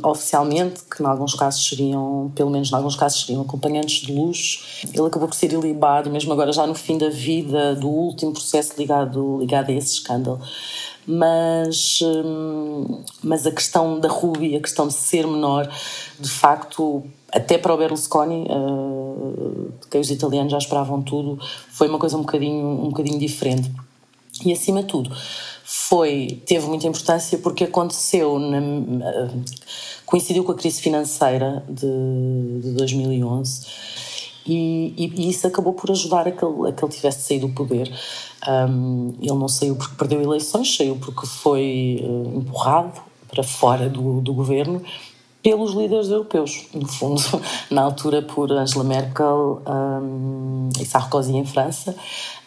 oficialmente, 0.03 0.83
que 0.85 1.03
em 1.03 1.07
alguns 1.07 1.35
casos 1.35 1.69
seriam, 1.69 2.33
pelo 2.35 2.51
menos 2.51 2.71
em 2.71 2.75
alguns 2.75 2.97
casos 2.97 3.21
seriam 3.27 3.43
acompanhantes 3.43 4.01
de 4.07 4.13
luxo. 4.13 4.61
Ele 4.93 5.07
acabou 5.07 5.29
por 5.29 5.35
ser 5.35 5.53
ilibado, 5.53 6.11
mesmo 6.11 6.33
agora 6.33 6.53
já 6.53 6.67
no 6.67 6.75
fim 6.75 6.97
da 6.97 7.11
vida, 7.11 7.75
do 7.75 7.89
último 7.89 8.33
processo 8.33 8.73
ligado, 8.79 9.39
ligado 9.39 9.71
a 9.71 9.73
esse 9.73 9.95
escândalo. 9.95 10.41
Mas, 11.07 12.01
hum, 12.03 13.03
mas 13.23 13.47
a 13.47 13.51
questão 13.51 13.99
da 13.99 14.09
Ruby, 14.09 14.57
a 14.57 14.61
questão 14.61 14.87
de 14.87 14.95
ser 14.95 15.27
menor, 15.27 15.69
de 16.19 16.31
facto, 16.31 17.03
até 17.31 17.59
para 17.59 17.75
o 17.75 17.77
Berlusconi, 17.77 18.47
uh, 18.49 19.73
que 19.91 19.99
os 19.99 20.11
italianos 20.11 20.53
já 20.53 20.59
esperavam 20.59 21.03
tudo, 21.03 21.39
foi 21.71 21.89
uma 21.89 21.99
coisa 21.99 22.17
um 22.17 22.21
bocadinho, 22.21 22.67
um 22.67 22.89
bocadinho 22.89 23.19
diferente. 23.19 23.71
E 24.45 24.53
acima 24.53 24.83
de 24.83 24.89
tudo, 24.89 25.15
foi, 25.75 26.43
teve 26.45 26.67
muita 26.67 26.87
importância 26.87 27.39
porque 27.39 27.65
aconteceu, 27.65 28.39
na, 28.39 28.61
coincidiu 30.05 30.45
com 30.45 30.53
a 30.53 30.55
crise 30.55 30.83
financeira 30.83 31.65
de, 31.67 32.61
de 32.61 32.73
2011 32.73 33.67
e, 34.45 34.93
e, 34.99 35.13
e, 35.17 35.31
isso 35.31 35.47
acabou 35.47 35.73
por 35.73 35.91
ajudar 35.91 36.29
a 36.29 36.31
que 36.31 36.45
ele, 36.45 36.69
a 36.69 36.73
que 36.73 36.85
ele 36.85 36.93
tivesse 36.93 37.27
saído 37.27 37.49
do 37.49 37.55
poder. 37.55 37.91
Um, 38.47 39.15
ele 39.19 39.33
não 39.33 39.49
saiu 39.49 39.75
porque 39.75 39.97
perdeu 39.97 40.21
eleições, 40.21 40.77
saiu 40.77 40.97
porque 40.97 41.27
foi 41.27 42.05
uh, 42.05 42.39
empurrado 42.39 43.01
para 43.29 43.43
fora 43.43 43.89
do, 43.89 44.21
do 44.21 44.35
governo 44.35 44.83
pelos 45.43 45.73
líderes 45.73 46.09
europeus, 46.09 46.67
no 46.73 46.87
fundo, 46.87 47.21
na 47.71 47.83
altura 47.83 48.23
por 48.23 48.51
Angela 48.53 48.85
Merkel 48.85 49.61
um, 49.67 50.69
e 50.81 50.87
Sarkozy 50.87 51.37
em 51.37 51.45
França, 51.45 51.97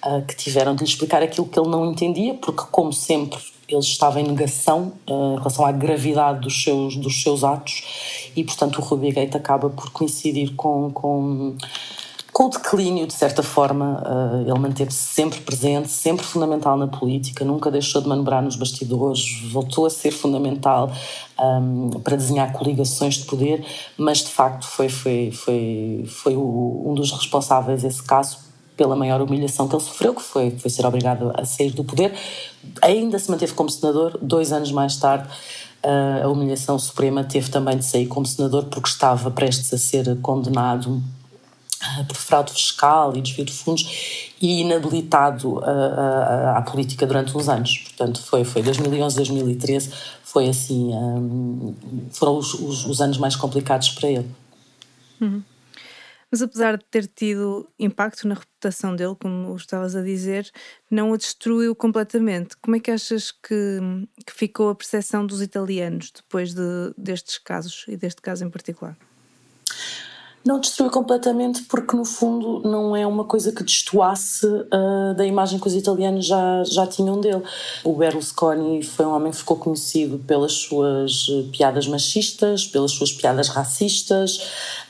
uh, 0.06 0.26
que 0.26 0.36
tiveram 0.36 0.74
de 0.74 0.84
lhe 0.84 0.90
explicar 0.90 1.22
aquilo 1.22 1.48
que 1.48 1.60
ele 1.60 1.70
não 1.70 1.92
entendia, 1.92 2.34
porque, 2.36 2.64
como 2.72 2.94
sempre, 2.94 3.40
ele 3.68 3.80
estava 3.80 4.22
em 4.22 4.24
negação 4.24 4.94
uh, 5.10 5.34
em 5.34 5.38
relação 5.38 5.66
à 5.66 5.72
gravidade 5.72 6.40
dos 6.40 6.64
seus, 6.64 6.96
dos 6.96 7.22
seus 7.22 7.44
atos 7.44 8.32
e, 8.36 8.44
portanto, 8.44 8.78
o 8.78 8.82
Rubygate 8.82 9.36
acaba 9.36 9.70
por 9.70 9.90
coincidir 9.92 10.56
com, 10.56 10.90
com 10.92 11.58
com 12.36 12.48
o 12.48 12.50
declínio, 12.50 13.08
de 13.08 13.14
certa 13.14 13.42
forma, 13.42 14.04
uh, 14.06 14.42
ele 14.42 14.60
manteve-se 14.60 14.98
sempre 14.98 15.40
presente, 15.40 15.88
sempre 15.88 16.26
fundamental 16.26 16.76
na 16.76 16.86
política, 16.86 17.46
nunca 17.46 17.72
deixou 17.72 18.02
de 18.02 18.10
manobrar 18.10 18.44
nos 18.44 18.58
bastidores, 18.58 19.42
voltou 19.54 19.86
a 19.86 19.90
ser 19.90 20.12
fundamental 20.12 20.92
um, 21.40 21.92
ehm, 21.94 22.00
para 22.02 22.18
desenhar 22.18 22.52
coligações 22.52 23.14
de 23.14 23.24
poder, 23.24 23.66
mas 23.98 24.18
de 24.18 24.32
facto 24.32 24.68
foi, 24.68 24.90
foi, 24.90 25.32
foi, 25.32 26.04
foi 26.10 26.36
o, 26.36 26.84
um 26.86 26.94
dos 26.94 27.10
responsáveis, 27.14 27.86
esse 27.86 28.04
caso, 28.04 28.40
pela 28.76 28.98
maior 28.98 29.22
humilhação 29.22 29.70
que 29.70 29.76
ele 29.78 29.84
sofreu, 29.84 30.14
que 30.14 30.22
foi, 30.22 30.52
foi 30.52 30.70
ser 30.70 30.86
obrigado 30.86 31.32
a 31.38 31.46
sair 31.46 31.72
do 31.72 31.86
poder. 31.86 32.14
Ainda 32.82 33.18
se 33.18 33.32
manteve 33.32 33.54
como 33.54 33.70
senador, 33.70 34.20
dois 34.22 34.52
anos 34.52 34.74
mais 34.74 34.98
tarde. 34.98 35.30
Uh, 35.82 36.26
a 36.26 36.28
humilhação 36.28 36.78
suprema 36.78 37.24
teve 37.24 37.50
também 37.50 37.78
de 37.78 37.86
sair 37.86 38.08
como 38.08 38.26
senador 38.26 38.66
porque 38.66 38.90
estava 38.90 39.32
prestes 39.32 39.74
a 39.74 39.78
ser 39.78 40.20
condenado 40.20 41.02
por 42.08 42.18
fraude 42.18 42.52
fiscal 42.52 43.16
e 43.16 43.22
desvio 43.22 43.46
de 43.46 43.54
fundos 43.54 44.32
e 44.42 44.62
inabilitado 44.62 45.60
à 46.56 46.62
política 46.62 47.06
durante 47.06 47.36
uns 47.36 47.50
anos. 47.50 47.78
Portanto, 47.80 48.22
foi, 48.22 48.44
foi 48.44 48.62
2011, 48.62 49.16
2013, 49.16 49.92
foi 50.24 50.50
assim, 50.50 50.94
um, 50.94 51.76
foram 52.12 52.38
os, 52.38 52.54
os, 52.54 52.86
os, 52.86 53.02
anos 53.02 53.18
mais 53.18 53.36
complicados 53.36 53.90
para 53.90 54.10
ele. 54.10 54.30
Uhum. 55.22 55.42
Mas 56.30 56.42
apesar 56.42 56.78
de 56.78 56.84
ter 56.92 57.08
tido 57.08 57.66
impacto 57.80 58.28
na 58.28 58.36
reputação 58.36 58.94
dele, 58.94 59.16
como 59.16 59.56
estavas 59.56 59.96
a 59.96 60.02
dizer, 60.02 60.52
não 60.92 61.14
a 61.14 61.18
destruiu 61.18 61.74
completamente. 61.74 62.58
Como 62.58 62.76
é 62.76 62.80
que 62.82 62.92
achas 62.92 63.32
que, 63.32 63.80
que 64.26 64.34
ficou 64.34 64.70
a 64.70 64.76
percepção 64.76 65.26
dos 65.26 65.42
italianos 65.42 66.12
depois 66.14 66.54
de, 66.54 66.94
destes 66.98 67.38
casos 67.38 67.86
e 67.88 67.96
deste 67.96 68.22
caso 68.22 68.44
em 68.44 68.50
particular? 68.50 68.98
Não 70.46 70.60
destruiu 70.60 70.92
completamente 70.92 71.64
porque, 71.64 71.98
no 71.98 72.06
fundo, 72.06 72.62
não 72.64 72.96
é 72.96 73.08
uma 73.08 73.24
coisa 73.24 73.52
que 73.52 73.64
destoasse 73.64 74.46
uh, 74.46 75.16
da 75.18 75.26
imagem 75.26 75.58
que 75.58 75.68
os 75.68 75.74
italianos 75.74 76.28
já, 76.28 76.64
já 76.66 76.86
tinham 76.86 77.20
dele. 77.20 77.42
O 77.84 77.94
Berlusconi 77.94 78.84
foi 78.84 79.08
um 79.08 79.16
homem 79.16 79.32
que 79.32 79.40
ficou 79.40 79.58
conhecido 79.58 80.20
pelas 80.20 80.54
suas 80.54 81.26
piadas 81.52 81.88
machistas, 81.88 82.68
pelas 82.68 82.92
suas 82.92 83.12
piadas 83.12 83.48
racistas. 83.48 84.40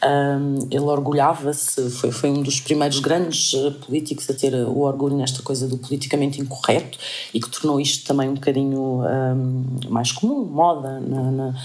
Um, 0.04 0.68
ele 0.70 0.84
orgulhava-se, 0.84 1.90
foi, 1.90 2.12
foi 2.12 2.30
um 2.32 2.44
dos 2.44 2.60
primeiros 2.60 3.00
grandes 3.00 3.54
eh, 3.54 3.72
políticos 3.86 4.30
a 4.30 4.34
ter 4.34 4.54
o 4.54 4.80
orgulho 4.82 5.16
nesta 5.16 5.42
coisa 5.42 5.68
do 5.68 5.78
politicamente 5.78 6.42
incorreto 6.42 6.98
e 7.34 7.40
que 7.40 7.50
tornou 7.50 7.80
isto 7.80 8.06
também 8.06 8.28
um 8.28 8.34
bocadinho 8.34 9.02
um, 9.04 9.90
mais 9.90 10.12
comum, 10.12 10.44
moda, 10.44 11.00
na, 11.00 11.32
na, 11.32 11.56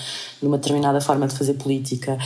numa 0.40 0.58
determinada 0.58 1.00
forma 1.00 1.26
de 1.26 1.36
fazer 1.36 1.54
política. 1.54 2.16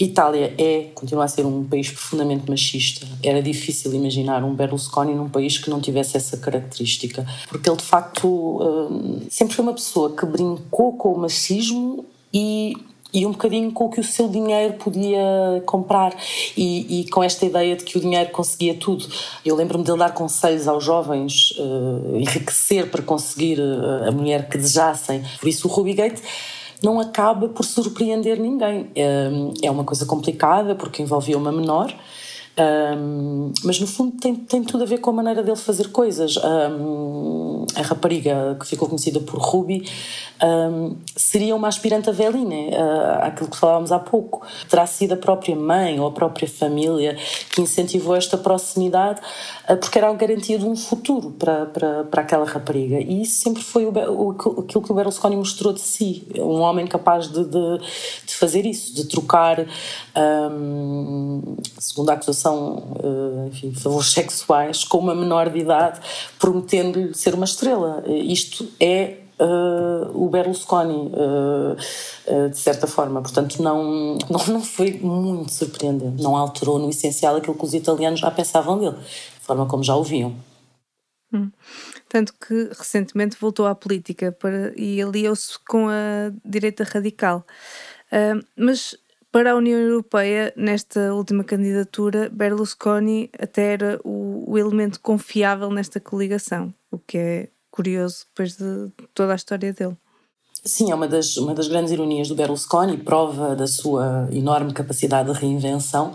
Itália 0.00 0.52
é, 0.58 0.90
a 1.20 1.28
ser 1.28 1.44
um 1.44 1.64
país 1.64 1.90
profundamente 1.90 2.48
machista. 2.48 3.06
Era 3.22 3.42
difícil 3.42 3.92
imaginar 3.94 4.42
um 4.44 4.54
Berlusconi 4.54 5.14
num 5.14 5.28
país 5.28 5.58
que 5.58 5.68
não 5.68 5.80
tivesse 5.80 6.16
essa 6.16 6.36
característica, 6.36 7.26
porque 7.48 7.68
ele 7.68 7.76
de 7.76 7.84
facto 7.84 8.28
hum, 8.28 9.20
sempre 9.28 9.54
foi 9.54 9.64
uma 9.64 9.74
pessoa 9.74 10.14
que 10.14 10.24
brincou 10.24 10.92
com 10.94 11.12
o 11.12 11.18
machismo 11.18 12.04
e 12.32 12.74
e 13.12 13.26
um 13.26 13.32
bocadinho 13.32 13.70
com 13.72 13.84
o 13.84 13.90
que 13.90 14.00
o 14.00 14.04
seu 14.04 14.28
dinheiro 14.28 14.74
podia 14.74 15.20
comprar 15.66 16.14
e, 16.56 17.00
e 17.00 17.10
com 17.10 17.22
esta 17.22 17.44
ideia 17.44 17.76
de 17.76 17.84
que 17.84 17.98
o 17.98 18.00
dinheiro 18.00 18.30
conseguia 18.30 18.74
tudo. 18.74 19.06
Eu 19.44 19.54
lembro-me 19.54 19.84
dele 19.84 19.98
dar 19.98 20.14
conselhos 20.14 20.66
aos 20.66 20.82
jovens, 20.82 21.52
uh, 21.58 22.16
enriquecer 22.16 22.90
para 22.90 23.02
conseguir 23.02 23.58
uh, 23.60 24.08
a 24.08 24.10
mulher 24.10 24.48
que 24.48 24.56
desejassem. 24.56 25.22
Por 25.38 25.48
isso 25.48 25.68
o 25.68 25.70
Ruby 25.70 25.92
Gate 25.92 26.20
não 26.82 27.00
acaba 27.00 27.48
por 27.48 27.64
surpreender 27.64 28.38
ninguém. 28.40 28.90
É 29.62 29.70
uma 29.70 29.84
coisa 29.84 30.04
complicada 30.04 30.74
porque 30.74 31.02
envolvia 31.02 31.38
uma 31.38 31.52
menor, 31.52 31.94
mas 33.64 33.80
no 33.80 33.86
fundo 33.86 34.16
tem, 34.18 34.34
tem 34.34 34.62
tudo 34.62 34.84
a 34.84 34.86
ver 34.86 34.98
com 34.98 35.10
a 35.10 35.12
maneira 35.14 35.42
dele 35.42 35.56
fazer 35.56 35.88
coisas. 35.88 36.36
a 36.36 37.82
rapariga 37.82 38.56
que 38.60 38.66
ficou 38.66 38.88
conhecida 38.88 39.20
por 39.20 39.38
Ruby 39.38 39.84
um, 40.42 40.96
seria 41.16 41.54
uma 41.54 41.68
aspirante 41.68 42.10
a 42.10 42.12
Veline, 42.12 42.70
uh, 42.70 43.22
aquilo 43.22 43.48
que 43.48 43.56
falávamos 43.56 43.92
há 43.92 43.98
pouco. 43.98 44.44
Terá 44.68 44.86
sido 44.86 45.12
a 45.12 45.16
própria 45.16 45.54
mãe 45.54 46.00
ou 46.00 46.06
a 46.06 46.10
própria 46.10 46.48
família 46.48 47.16
que 47.50 47.60
incentivou 47.60 48.16
esta 48.16 48.36
proximidade, 48.36 49.20
uh, 49.68 49.76
porque 49.76 49.98
era 49.98 50.08
a 50.08 50.12
garantia 50.12 50.58
de 50.58 50.64
um 50.64 50.74
futuro 50.74 51.30
para, 51.30 51.66
para, 51.66 52.04
para 52.04 52.22
aquela 52.22 52.44
rapariga. 52.44 52.98
E 52.98 53.22
isso 53.22 53.40
sempre 53.40 53.62
foi 53.62 53.86
o, 53.86 53.92
o, 53.92 54.30
aquilo 54.30 54.82
que 54.82 54.90
o 54.90 54.94
Berlusconi 54.94 55.36
mostrou 55.36 55.72
de 55.72 55.80
si: 55.80 56.26
um 56.36 56.60
homem 56.60 56.88
capaz 56.88 57.28
de, 57.28 57.44
de, 57.44 57.78
de 58.26 58.34
fazer 58.34 58.66
isso, 58.66 58.94
de 58.94 59.06
trocar, 59.06 59.64
um, 60.50 61.56
segundo 61.78 62.10
a 62.10 62.14
acusação, 62.14 62.41
uh, 62.50 63.48
enfim, 63.48 63.72
favores 63.74 64.12
sexuais 64.12 64.84
com 64.84 64.98
uma 64.98 65.14
menor 65.14 65.50
de 65.50 65.58
idade, 65.58 66.00
prometendo-lhe 66.38 67.14
ser 67.14 67.34
uma 67.34 67.44
estrela. 67.44 68.02
Isto 68.06 68.68
é 68.80 69.18
uh, 69.42 70.24
o 70.24 70.28
Berlusconi, 70.28 70.94
uh, 70.94 71.76
uh, 72.26 72.48
de 72.48 72.58
certa 72.58 72.86
forma. 72.86 73.20
Portanto, 73.20 73.62
não, 73.62 74.18
não, 74.30 74.46
não 74.46 74.62
foi 74.62 74.92
muito 74.92 75.52
surpreendente. 75.52 76.22
Não 76.22 76.36
alterou 76.36 76.78
no 76.78 76.90
essencial 76.90 77.36
aquilo 77.36 77.56
que 77.56 77.64
os 77.64 77.74
italianos 77.74 78.20
já 78.20 78.30
pensavam 78.30 78.78
dele, 78.78 78.96
de 78.96 79.46
forma 79.46 79.66
como 79.66 79.82
já 79.82 79.94
ouviam. 79.94 80.34
Hum. 81.32 81.50
Tanto 82.08 82.34
que 82.34 82.70
recentemente 82.76 83.38
voltou 83.40 83.66
à 83.66 83.74
política 83.74 84.32
para, 84.32 84.72
e 84.76 85.00
aliou-se 85.00 85.58
com 85.66 85.88
a 85.88 86.30
direita 86.44 86.84
radical. 86.84 87.42
mas 88.54 88.94
para 89.32 89.52
a 89.52 89.56
União 89.56 89.78
Europeia, 89.78 90.52
nesta 90.54 91.14
última 91.14 91.42
candidatura, 91.42 92.28
Berlusconi 92.30 93.30
até 93.38 93.72
era 93.72 94.00
o, 94.04 94.44
o 94.46 94.58
elemento 94.58 95.00
confiável 95.00 95.70
nesta 95.70 95.98
coligação, 95.98 96.72
o 96.90 96.98
que 96.98 97.16
é 97.16 97.48
curioso 97.70 98.26
depois 98.28 98.56
de 98.58 98.92
toda 99.14 99.32
a 99.32 99.36
história 99.36 99.72
dele. 99.72 99.96
Sim, 100.64 100.92
é 100.92 100.94
uma 100.94 101.08
das, 101.08 101.36
uma 101.38 101.54
das 101.54 101.66
grandes 101.66 101.90
ironias 101.90 102.28
do 102.28 102.34
Berlusconi, 102.34 102.98
prova 102.98 103.56
da 103.56 103.66
sua 103.66 104.28
enorme 104.30 104.72
capacidade 104.72 105.32
de 105.32 105.38
reinvenção. 105.38 106.14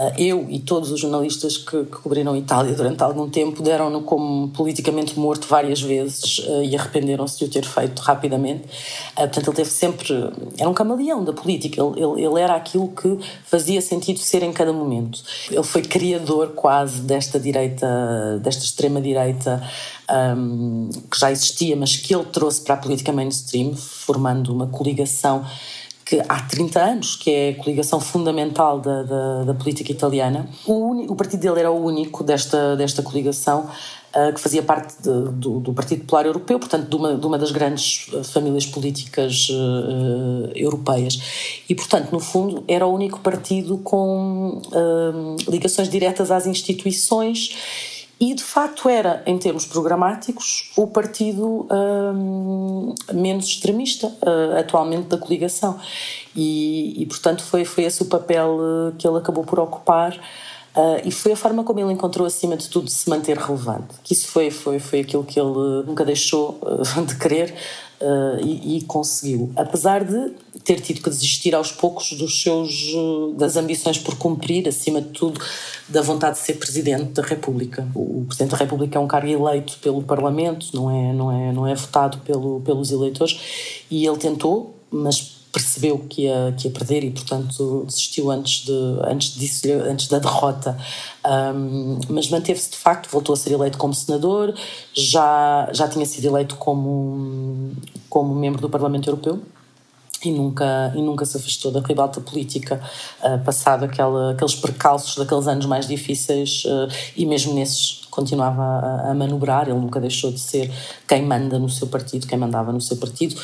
Ah, 0.00 0.12
eu 0.16 0.46
e 0.48 0.60
todos 0.60 0.92
os 0.92 1.00
jornalistas 1.00 1.56
que, 1.56 1.84
que 1.84 1.96
cobriram 1.96 2.32
a 2.32 2.38
Itália 2.38 2.72
durante 2.72 3.02
algum 3.02 3.28
tempo 3.28 3.60
deram-no 3.60 4.02
como 4.02 4.46
politicamente 4.50 5.18
morto 5.18 5.48
várias 5.48 5.80
vezes 5.82 6.38
uh, 6.38 6.62
e 6.62 6.76
arrependeram-se 6.76 7.36
de 7.36 7.46
o 7.46 7.48
ter 7.48 7.64
feito 7.64 7.98
rapidamente. 7.98 8.62
Uh, 8.62 9.22
portanto, 9.22 9.48
ele 9.48 9.56
teve 9.56 9.70
sempre. 9.70 10.14
Era 10.56 10.70
um 10.70 10.72
camaleão 10.72 11.24
da 11.24 11.32
política, 11.32 11.82
ele, 11.82 12.00
ele, 12.00 12.26
ele, 12.26 12.40
era 12.40 12.54
aquilo 12.54 12.86
que 12.90 13.18
fazia 13.44 13.80
sentido 13.80 14.20
ser 14.20 14.44
em 14.44 14.52
cada 14.52 14.72
momento. 14.72 15.20
Ele 15.50 15.64
foi 15.64 15.82
criador 15.82 16.50
quase 16.54 17.00
desta 17.00 17.40
direita, 17.40 18.38
desta 18.40 18.64
extrema-direita 18.64 19.60
um, 20.36 20.90
que 21.10 21.18
já 21.18 21.32
existia, 21.32 21.74
mas 21.74 21.96
que 21.96 22.14
ele 22.14 22.24
trouxe 22.26 22.60
para 22.60 22.74
a 22.74 22.78
política 22.78 23.12
mainstream, 23.12 23.74
formando 23.74 24.52
uma 24.52 24.68
coligação 24.68 25.44
que 26.08 26.22
há 26.26 26.40
30 26.40 26.80
anos, 26.80 27.16
que 27.16 27.30
é 27.30 27.50
a 27.50 27.54
coligação 27.62 28.00
fundamental 28.00 28.80
da, 28.80 29.02
da, 29.02 29.44
da 29.44 29.54
política 29.54 29.92
italiana. 29.92 30.48
O, 30.66 31.12
o, 31.12 31.14
partido 31.14 31.40
dele 31.40 31.60
era 31.60 31.70
o 31.70 31.84
único 31.84 32.24
desta, 32.24 32.74
desta 32.76 33.02
coligação 33.02 33.68
uh, 34.16 34.32
que 34.32 34.40
fazia 34.40 34.62
parte 34.62 34.94
de, 35.02 35.32
do, 35.32 35.60
do, 35.60 35.74
Partido 35.74 36.00
Popular 36.00 36.24
Europeu, 36.24 36.58
portanto, 36.58 36.88
de 36.88 36.96
uma, 36.96 37.14
de 37.14 37.26
uma 37.26 37.36
das 37.36 37.50
grandes 37.50 38.06
famílias 38.32 38.64
políticas 38.64 39.50
uh, 39.50 40.50
europeias. 40.54 41.62
E, 41.68 41.74
portanto, 41.74 42.10
no 42.10 42.20
fundo, 42.20 42.64
era 42.66 42.86
o 42.86 42.94
único 42.94 43.20
partido 43.20 43.76
com 43.76 44.62
uh, 44.64 45.36
ligações 45.50 45.90
diretas 45.90 46.30
às 46.30 46.46
instituições 46.46 47.97
e 48.20 48.34
de 48.34 48.42
facto 48.42 48.88
era, 48.88 49.22
em 49.26 49.38
termos 49.38 49.64
programáticos, 49.64 50.72
o 50.76 50.88
partido 50.88 51.68
hum, 51.70 52.92
menos 53.12 53.46
extremista 53.46 54.08
uh, 54.08 54.58
atualmente 54.58 55.06
da 55.06 55.16
coligação. 55.16 55.78
E, 56.34 57.00
e, 57.00 57.06
portanto, 57.06 57.44
foi, 57.44 57.64
foi 57.64 57.84
esse 57.84 58.02
o 58.02 58.06
papel 58.06 58.58
uh, 58.58 58.92
que 58.98 59.06
ele 59.06 59.18
acabou 59.18 59.44
por 59.44 59.60
ocupar. 59.60 60.16
Uh, 60.74 61.00
e 61.04 61.12
foi 61.12 61.32
a 61.32 61.36
forma 61.36 61.62
como 61.62 61.78
ele 61.78 61.92
encontrou, 61.92 62.26
acima 62.26 62.56
de 62.56 62.68
tudo, 62.68 62.86
de 62.86 62.92
se 62.92 63.08
manter 63.08 63.36
relevante. 63.36 63.94
Que 64.02 64.14
isso 64.14 64.26
foi, 64.26 64.50
foi, 64.50 64.80
foi 64.80 65.00
aquilo 65.00 65.22
que 65.22 65.38
ele 65.38 65.84
nunca 65.86 66.04
deixou 66.04 66.58
de 67.06 67.16
querer 67.16 67.54
e, 68.42 68.78
e 68.78 68.82
conseguiu. 68.82 69.52
Apesar 69.56 70.04
de 70.04 70.32
ter 70.68 70.82
tido 70.82 71.00
que 71.00 71.08
desistir 71.08 71.54
aos 71.54 71.72
poucos 71.72 72.12
dos 72.12 72.42
seus 72.42 72.92
das 73.38 73.56
ambições 73.56 73.96
por 73.96 74.16
cumprir, 74.16 74.68
acima 74.68 75.00
de 75.00 75.08
tudo, 75.08 75.40
da 75.88 76.02
vontade 76.02 76.36
de 76.36 76.44
ser 76.44 76.58
presidente 76.58 77.12
da 77.12 77.22
República. 77.22 77.88
O 77.94 78.26
presidente 78.26 78.50
da 78.50 78.58
República 78.58 78.98
é 78.98 79.00
um 79.00 79.06
cargo 79.06 79.28
eleito 79.28 79.78
pelo 79.78 80.02
Parlamento, 80.02 80.66
não 80.74 80.90
é 80.90 81.12
não 81.14 81.32
é 81.32 81.52
não 81.52 81.66
é 81.66 81.74
votado 81.74 82.18
pelo, 82.18 82.60
pelos 82.60 82.90
eleitores 82.90 83.40
e 83.90 84.06
ele 84.06 84.18
tentou, 84.18 84.74
mas 84.90 85.38
percebeu 85.50 86.00
que 86.00 86.24
ia, 86.24 86.54
que 86.58 86.68
ia 86.68 86.70
perder 86.70 87.02
e 87.02 87.10
portanto 87.10 87.84
desistiu 87.86 88.30
antes 88.30 88.66
de 88.66 88.72
antes 89.04 89.34
disso 89.34 89.66
antes 89.88 90.06
da 90.06 90.18
derrota 90.18 90.76
um, 91.54 91.98
mas 92.10 92.28
manteve-se 92.28 92.72
de 92.72 92.76
facto 92.76 93.10
voltou 93.10 93.32
a 93.32 93.36
ser 93.36 93.54
eleito 93.54 93.78
como 93.78 93.94
senador 93.94 94.54
já 94.92 95.70
já 95.72 95.88
tinha 95.88 96.04
sido 96.04 96.26
eleito 96.26 96.56
como 96.56 97.72
como 98.10 98.34
membro 98.34 98.60
do 98.60 98.68
Parlamento 98.68 99.08
Europeu 99.08 99.40
e 100.24 100.30
nunca, 100.32 100.92
e 100.96 101.02
nunca 101.02 101.24
se 101.24 101.36
afastou 101.36 101.70
da 101.70 101.80
ribalta 101.80 102.20
política, 102.20 102.80
uh, 103.22 103.38
passado 103.44 103.84
aquela, 103.84 104.32
aqueles 104.32 104.54
percalços 104.54 105.16
daqueles 105.16 105.46
anos 105.46 105.66
mais 105.66 105.86
difíceis, 105.86 106.64
uh, 106.64 106.88
e 107.16 107.24
mesmo 107.24 107.54
nesses 107.54 108.06
continuava 108.10 108.62
a, 108.62 109.10
a, 109.10 109.14
manobrar, 109.14 109.68
ele 109.68 109.78
nunca 109.78 110.00
deixou 110.00 110.32
de 110.32 110.40
ser 110.40 110.72
quem 111.06 111.24
manda 111.24 111.58
no 111.58 111.68
seu 111.68 111.86
partido, 111.86 112.26
quem 112.26 112.36
mandava 112.36 112.72
no 112.72 112.80
seu 112.80 112.96
partido. 112.96 113.40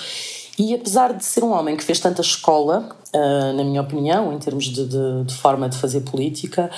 E 0.59 0.75
apesar 0.75 1.13
de 1.13 1.25
ser 1.25 1.43
um 1.43 1.53
homem 1.53 1.77
que 1.77 1.83
fez 1.83 1.99
tanta 1.99 2.21
escola, 2.21 2.89
uh, 3.15 3.53
na 3.57 3.65
minha 3.65 3.81
opinião, 3.81 4.33
em 4.33 4.39
termos 4.39 4.65
de, 4.65 4.87
de, 4.87 5.25
de 5.25 5.35
forma 5.35 5.69
de 5.69 5.77
fazer 5.77 6.01
política, 6.01 6.71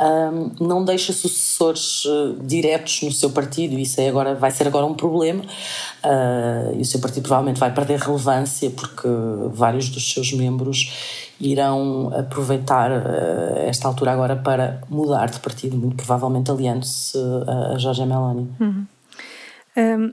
um, 0.00 0.52
não 0.60 0.84
deixa 0.84 1.12
sucessores 1.12 2.04
uh, 2.04 2.36
diretos 2.42 3.02
no 3.02 3.12
seu 3.12 3.30
partido, 3.30 3.74
e 3.74 3.82
isso 3.82 4.00
é 4.00 4.08
agora, 4.08 4.34
vai 4.34 4.50
ser 4.50 4.66
agora 4.66 4.86
um 4.86 4.94
problema, 4.94 5.42
uh, 5.42 6.76
e 6.76 6.80
o 6.80 6.84
seu 6.84 7.00
partido 7.00 7.24
provavelmente 7.24 7.60
vai 7.60 7.72
perder 7.72 7.98
relevância 7.98 8.70
porque 8.70 9.08
vários 9.52 9.88
dos 9.88 10.12
seus 10.12 10.32
membros 10.32 11.30
irão 11.40 12.12
aproveitar 12.14 12.90
uh, 12.90 13.58
esta 13.58 13.88
altura 13.88 14.12
agora 14.12 14.36
para 14.36 14.80
mudar 14.88 15.26
de 15.26 15.40
partido, 15.40 15.76
muito 15.76 15.96
provavelmente 15.96 16.50
aliando-se 16.50 17.18
a, 17.46 17.74
a 17.74 17.78
Jorge 17.78 18.04
Meloni. 18.06 18.50
Uhum. 18.58 18.86
Um, 19.76 20.10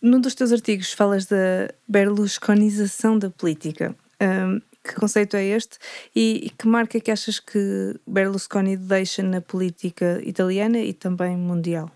num 0.00 0.20
dos 0.20 0.34
teus 0.34 0.52
artigos 0.52 0.92
falas 0.92 1.26
da 1.26 1.68
berlusconização 1.86 3.18
da 3.18 3.30
política. 3.30 3.94
Um, 4.20 4.60
que 4.88 4.94
conceito 4.94 5.36
é 5.36 5.44
este 5.44 5.78
e, 6.14 6.46
e 6.46 6.50
que 6.50 6.66
marca 6.66 6.98
é 6.98 7.00
que 7.00 7.10
achas 7.10 7.38
que 7.38 7.94
Berlusconi 8.06 8.76
deixa 8.76 9.22
na 9.22 9.40
política 9.40 10.20
italiana 10.24 10.78
e 10.78 10.92
também 10.92 11.36
mundial? 11.36 11.90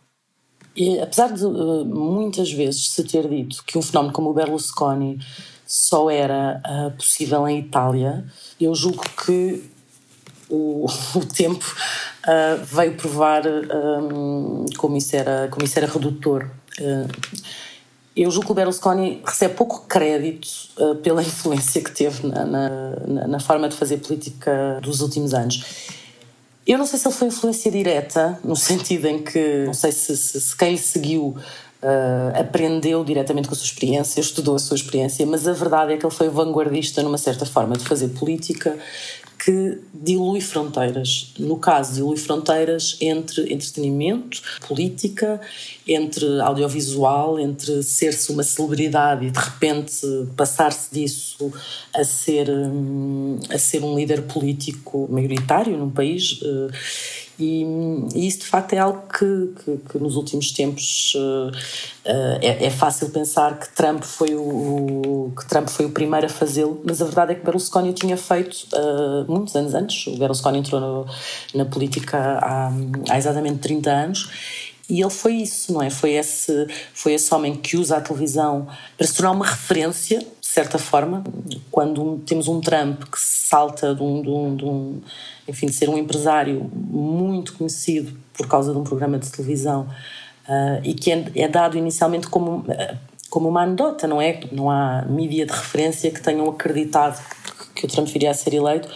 E, 0.75 1.00
apesar 1.00 1.32
de 1.32 1.44
uh, 1.44 1.84
muitas 1.84 2.50
vezes 2.50 2.90
se 2.90 3.04
ter 3.04 3.28
dito 3.28 3.62
que 3.64 3.76
um 3.76 3.82
fenómeno 3.82 4.12
como 4.12 4.30
o 4.30 4.34
Berlusconi 4.34 5.18
só 5.66 6.11
era 6.11 6.62
uh, 6.66 6.90
possível 6.96 7.46
em 7.49 7.58
Itália, 7.58 8.25
eu 8.61 8.75
julgo 8.75 9.04
que 9.25 9.64
o, 10.49 10.87
o 11.16 11.26
tempo 11.26 11.64
uh, 12.26 12.64
veio 12.64 12.94
provar 12.96 13.42
um, 13.46 14.64
como, 14.76 14.96
isso 14.96 15.16
era, 15.16 15.49
como 15.49 15.64
isso 15.64 15.78
era 15.78 15.87
redutor. 15.87 16.50
Eu 18.14 18.31
julgo 18.31 18.46
que 18.46 18.53
o 18.53 18.55
Berlusconi 18.55 19.22
recebe 19.25 19.55
pouco 19.55 19.87
crédito 19.87 20.48
uh, 20.79 20.96
pela 20.96 21.22
influência 21.25 21.83
que 21.83 21.90
teve 21.90 22.27
na, 22.27 22.44
na, 22.44 23.29
na, 23.29 23.40
forma 23.40 23.68
de 23.68 23.77
fazer 23.77 23.98
política 23.98 24.79
dos 24.83 25.01
últimos 25.01 25.33
anos. 25.33 25.64
Eu 26.66 26.79
não 26.79 26.87
sei 26.87 26.98
se 26.98 27.09
ele 27.09 27.14
foi 27.14 27.29
influência 27.29 27.70
direta, 27.70 28.38
no 28.44 28.55
sentido 28.57 29.07
em 29.07 29.22
que 29.22 29.64
não 29.64 29.75
sei 29.75 29.92
se, 29.92 30.16
se, 30.16 30.40
se 30.40 30.57
quem 30.57 30.77
seguiu 30.77 31.37
uh, 31.83 32.40
aprendeu 32.40 33.05
diretamente 33.05 33.49
com 33.49 33.55
a 33.55 33.57
sua 33.57 33.66
experiência, 33.66 34.21
estudou 34.21 34.55
a 34.55 34.59
sua 34.59 34.77
experiência, 34.77 35.27
mas 35.27 35.47
a 35.47 35.53
verdade 35.53 35.92
é 35.92 35.97
que 35.97 36.07
ele 36.07 36.14
foi 36.14 36.29
vanguardista 36.29 37.03
numa 37.03 37.18
certa 37.18 37.45
forma 37.45 37.77
de 37.77 37.85
fazer 37.85 38.09
política 38.09 38.79
que 39.45 39.79
dilui 39.92 40.40
fronteiras. 40.40 41.35
No 41.37 41.57
caso, 41.57 41.95
dilui 41.95 42.16
fronteiras 42.16 42.97
entre 43.01 43.53
entretenimento, 43.53 44.40
política, 44.68 45.40
entre 45.87 46.40
audiovisual, 46.40 47.40
entre 47.40 47.83
ser-se 47.83 48.31
uma 48.31 48.45
celebridade 48.45 49.27
e 49.27 49.31
de 49.33 49.38
repente 49.38 50.07
passar-se 50.37 50.95
disso 50.95 51.53
a 51.92 52.05
ser, 52.05 52.49
hum, 52.49 53.40
a 53.51 53.59
ser 53.59 53.83
um 53.83 53.97
líder 53.97 54.23
político 54.23 55.09
maioritário 55.11 55.77
num 55.77 55.90
país. 55.90 56.38
E, 57.42 57.66
e, 58.14 58.28
isso 58.28 58.40
de 58.40 58.46
facto 58.46 58.72
é 58.74 58.78
algo 58.78 59.02
que, 59.09 59.55
que, 59.64 59.76
que 59.90 59.98
nos 59.98 60.14
últimos 60.14 60.52
tempos 60.52 61.12
uh, 61.16 61.50
é, 62.05 62.66
é, 62.66 62.70
fácil 62.70 63.11
pensar 63.11 63.59
que 63.59 63.68
Trump 63.74 64.05
foi 64.05 64.35
o, 64.37 65.33
que 65.37 65.44
Trump 65.48 65.68
foi 65.68 65.87
o 65.87 65.90
primeiro 65.90 66.26
a 66.26 66.28
fazê-lo, 66.28 66.81
mas 66.85 67.02
a 67.02 67.05
verdade 67.05 67.33
é 67.33 67.35
que 67.35 67.44
Berlusconi 67.44 67.90
o 67.90 67.92
tinha 67.92 68.16
feito 68.16 68.66
uh, 68.74 69.31
muitos 69.31 69.57
anos 69.57 69.74
antes. 69.74 70.07
O 70.07 70.16
Berlusconi 70.16 70.59
entrou 70.59 70.81
no, 70.81 71.07
na 71.52 71.64
política 71.64 72.38
há, 72.40 72.72
há 73.11 73.18
exatamente 73.18 73.59
30 73.59 73.90
anos 73.90 74.31
e 74.88 75.00
ele 75.00 75.11
foi 75.11 75.35
isso, 75.35 75.72
não 75.72 75.83
é? 75.83 75.90
Foi 75.90 76.12
esse, 76.12 76.66
foi 76.92 77.14
esse 77.14 77.33
homem 77.35 77.55
que 77.55 77.76
usa 77.76 77.96
a 77.96 78.00
televisão 78.00 78.68
para 78.96 79.07
se 79.07 79.14
tornar 79.14 79.31
uma 79.31 79.46
referência, 79.46 80.24
certa 80.52 80.78
forma. 80.78 81.24
Quando 81.70 82.18
temos 82.26 82.46
um 82.46 82.60
Trump 82.60 83.04
que 83.04 83.18
salta 83.18 83.94
de 83.94 84.02
um, 84.02 84.22
de 84.22 84.28
um, 84.28 84.56
de 84.56 84.64
um 84.64 85.00
enfim, 85.48 85.66
de 85.66 85.72
ser 85.72 85.88
um 85.88 85.96
empresário 85.96 86.70
muito 86.74 87.54
conhecido 87.54 88.16
por 88.34 88.46
causa 88.46 88.72
de 88.72 88.78
um 88.78 88.84
programa 88.84 89.18
de 89.18 89.30
televisão 89.30 89.88
uh, 90.46 90.80
e 90.84 90.94
que 90.94 91.10
é, 91.10 91.24
é, 91.36 91.48
dado 91.48 91.78
inicialmente 91.78 92.26
como, 92.28 92.58
uh, 92.58 92.98
como 93.30 93.48
uma 93.48 93.62
anedota, 93.62 94.06
não 94.06 94.20
é? 94.20 94.40
Não 94.52 94.70
há 94.70 95.06
mídia 95.08 95.46
de 95.46 95.52
referência 95.52 96.10
que 96.10 96.20
tenham 96.20 96.48
acreditado 96.48 97.18
que 97.74 97.86
o 97.86 97.88
Trump 97.88 98.08
viria 98.08 98.30
a 98.30 98.34
ser 98.34 98.52
eleito 98.52 98.88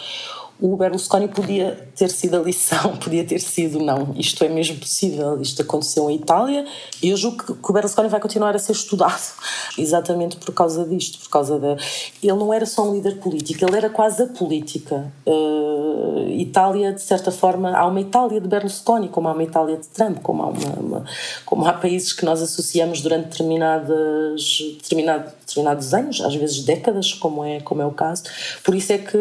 o 0.59 0.75
Berlusconi 0.75 1.27
podia 1.27 1.87
ter 1.95 2.09
sido 2.09 2.37
a 2.37 2.39
lição, 2.39 2.97
podia 2.97 3.23
ter 3.23 3.39
sido, 3.39 3.79
não, 3.79 4.13
isto 4.17 4.43
é 4.43 4.49
mesmo 4.49 4.77
possível, 4.77 5.39
isto 5.41 5.61
aconteceu 5.61 6.09
em 6.09 6.15
Itália, 6.15 6.65
e 7.01 7.09
eu 7.09 7.17
julgo 7.17 7.43
que, 7.43 7.69
o 7.69 7.73
Berlusconi 7.73 8.09
vai 8.09 8.19
continuar 8.19 8.55
a 8.55 8.59
ser 8.59 8.71
estudado 8.71 9.21
exatamente 9.77 10.37
por 10.37 10.53
causa 10.53 10.85
disto, 10.85 11.19
por 11.19 11.29
causa 11.29 11.59
da... 11.59 11.77
Ele 12.23 12.33
não 12.33 12.53
era 12.53 12.65
só 12.65 12.89
um 12.89 12.93
líder 12.93 13.17
político, 13.19 13.63
ele 13.63 13.77
era 13.77 13.89
quase 13.89 14.23
a 14.23 14.27
política. 14.27 15.11
Uh, 15.25 16.29
Itália, 16.29 16.91
de 16.91 17.01
certa 17.01 17.31
forma, 17.31 17.75
há 17.75 17.85
uma 17.85 18.01
Itália 18.01 18.41
de 18.41 18.47
Berlusconi, 18.47 19.09
como 19.09 19.27
há 19.27 19.33
uma 19.33 19.43
Itália 19.43 19.77
de 19.77 19.87
Trump, 19.87 20.19
como 20.21 20.43
há, 20.43 20.47
uma, 20.47 20.79
uma 20.79 21.05
como 21.45 21.65
há 21.65 21.73
países 21.73 22.13
que 22.13 22.25
nós 22.25 22.41
associamos 22.41 23.01
durante 23.01 23.29
determinadas, 23.29 24.57
determinado, 24.81 25.31
determinados 25.45 25.93
anos, 25.93 26.21
às 26.21 26.35
vezes 26.35 26.63
décadas, 26.63 27.13
como 27.13 27.43
é, 27.43 27.59
como 27.59 27.81
é 27.81 27.85
o 27.85 27.91
caso. 27.91 28.23
Por 28.63 28.73
isso 28.75 28.91
é 28.91 28.97
que 28.97 29.17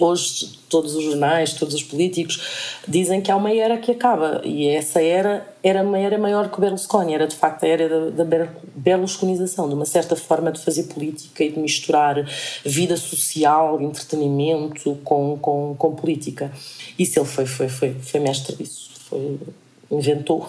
hoje 0.00 0.58
todos 0.68 0.94
os 0.94 1.04
jornais, 1.04 1.54
todos 1.54 1.74
os 1.74 1.82
políticos 1.82 2.80
dizem 2.86 3.20
que 3.20 3.30
há 3.30 3.36
uma 3.36 3.52
era 3.52 3.78
que 3.78 3.90
acaba 3.90 4.42
e 4.44 4.68
essa 4.68 5.02
era 5.02 5.46
era 5.62 5.82
uma 5.82 5.98
era 5.98 6.16
maior 6.18 6.50
que 6.50 6.58
o 6.58 6.60
Berlusconi, 6.60 7.14
era 7.14 7.26
de 7.26 7.34
facto 7.34 7.64
a 7.64 7.68
era 7.68 8.10
da, 8.10 8.24
da 8.24 8.48
berlusconização, 8.74 9.68
de 9.68 9.74
uma 9.74 9.84
certa 9.84 10.14
forma 10.14 10.52
de 10.52 10.60
fazer 10.62 10.84
política 10.84 11.42
e 11.42 11.50
de 11.50 11.58
misturar 11.58 12.24
vida 12.64 12.96
social, 12.96 13.80
entretenimento 13.80 14.96
com, 15.04 15.36
com, 15.38 15.74
com 15.76 15.94
política. 15.94 16.52
Isso 16.98 17.18
ele 17.18 17.26
foi, 17.26 17.46
foi, 17.46 17.68
foi, 17.68 17.94
foi 17.94 18.20
mestre 18.20 18.56
disso, 18.56 18.90
foi, 19.08 19.38
inventou 19.90 20.46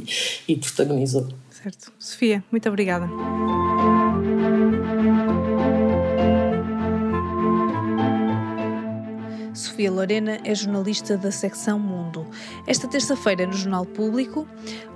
e 0.46 0.56
protagonizou. 0.56 1.28
Certo. 1.50 1.92
Sofia, 1.98 2.42
muito 2.50 2.68
obrigada. 2.68 3.08
Sofia 9.62 9.92
Lorena 9.92 10.40
é 10.44 10.52
jornalista 10.56 11.16
da 11.16 11.30
secção 11.30 11.78
Mundo. 11.78 12.26
Esta 12.66 12.88
terça-feira, 12.88 13.46
no 13.46 13.52
Jornal 13.52 13.86
Público, 13.86 14.46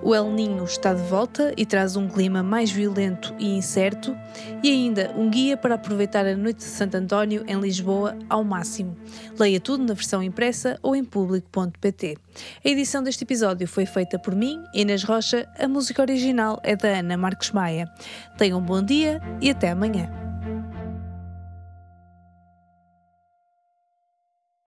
o 0.02 0.12
El 0.12 0.32
Ninho 0.32 0.64
está 0.64 0.92
de 0.92 1.02
volta 1.02 1.54
e 1.56 1.64
traz 1.64 1.94
um 1.94 2.08
clima 2.08 2.42
mais 2.42 2.68
violento 2.68 3.32
e 3.38 3.56
incerto, 3.56 4.16
e 4.64 4.68
ainda 4.68 5.12
um 5.16 5.30
guia 5.30 5.56
para 5.56 5.76
aproveitar 5.76 6.26
a 6.26 6.36
noite 6.36 6.58
de 6.58 6.64
Santo 6.64 6.96
António 6.96 7.44
em 7.46 7.60
Lisboa 7.60 8.18
ao 8.28 8.42
máximo. 8.42 8.96
Leia 9.38 9.60
tudo 9.60 9.84
na 9.84 9.94
versão 9.94 10.20
impressa 10.20 10.80
ou 10.82 10.96
em 10.96 11.04
público.pt. 11.04 12.18
A 12.64 12.68
edição 12.68 13.04
deste 13.04 13.22
episódio 13.22 13.68
foi 13.68 13.86
feita 13.86 14.18
por 14.18 14.34
mim, 14.34 14.60
Inês 14.74 15.04
Rocha. 15.04 15.48
A 15.56 15.68
música 15.68 16.02
original 16.02 16.58
é 16.64 16.74
da 16.74 16.88
Ana 16.88 17.16
Marques 17.16 17.52
Maia. 17.52 17.88
Tenham 18.36 18.58
um 18.58 18.62
bom 18.62 18.82
dia 18.82 19.22
e 19.40 19.48
até 19.48 19.70
amanhã. 19.70 20.25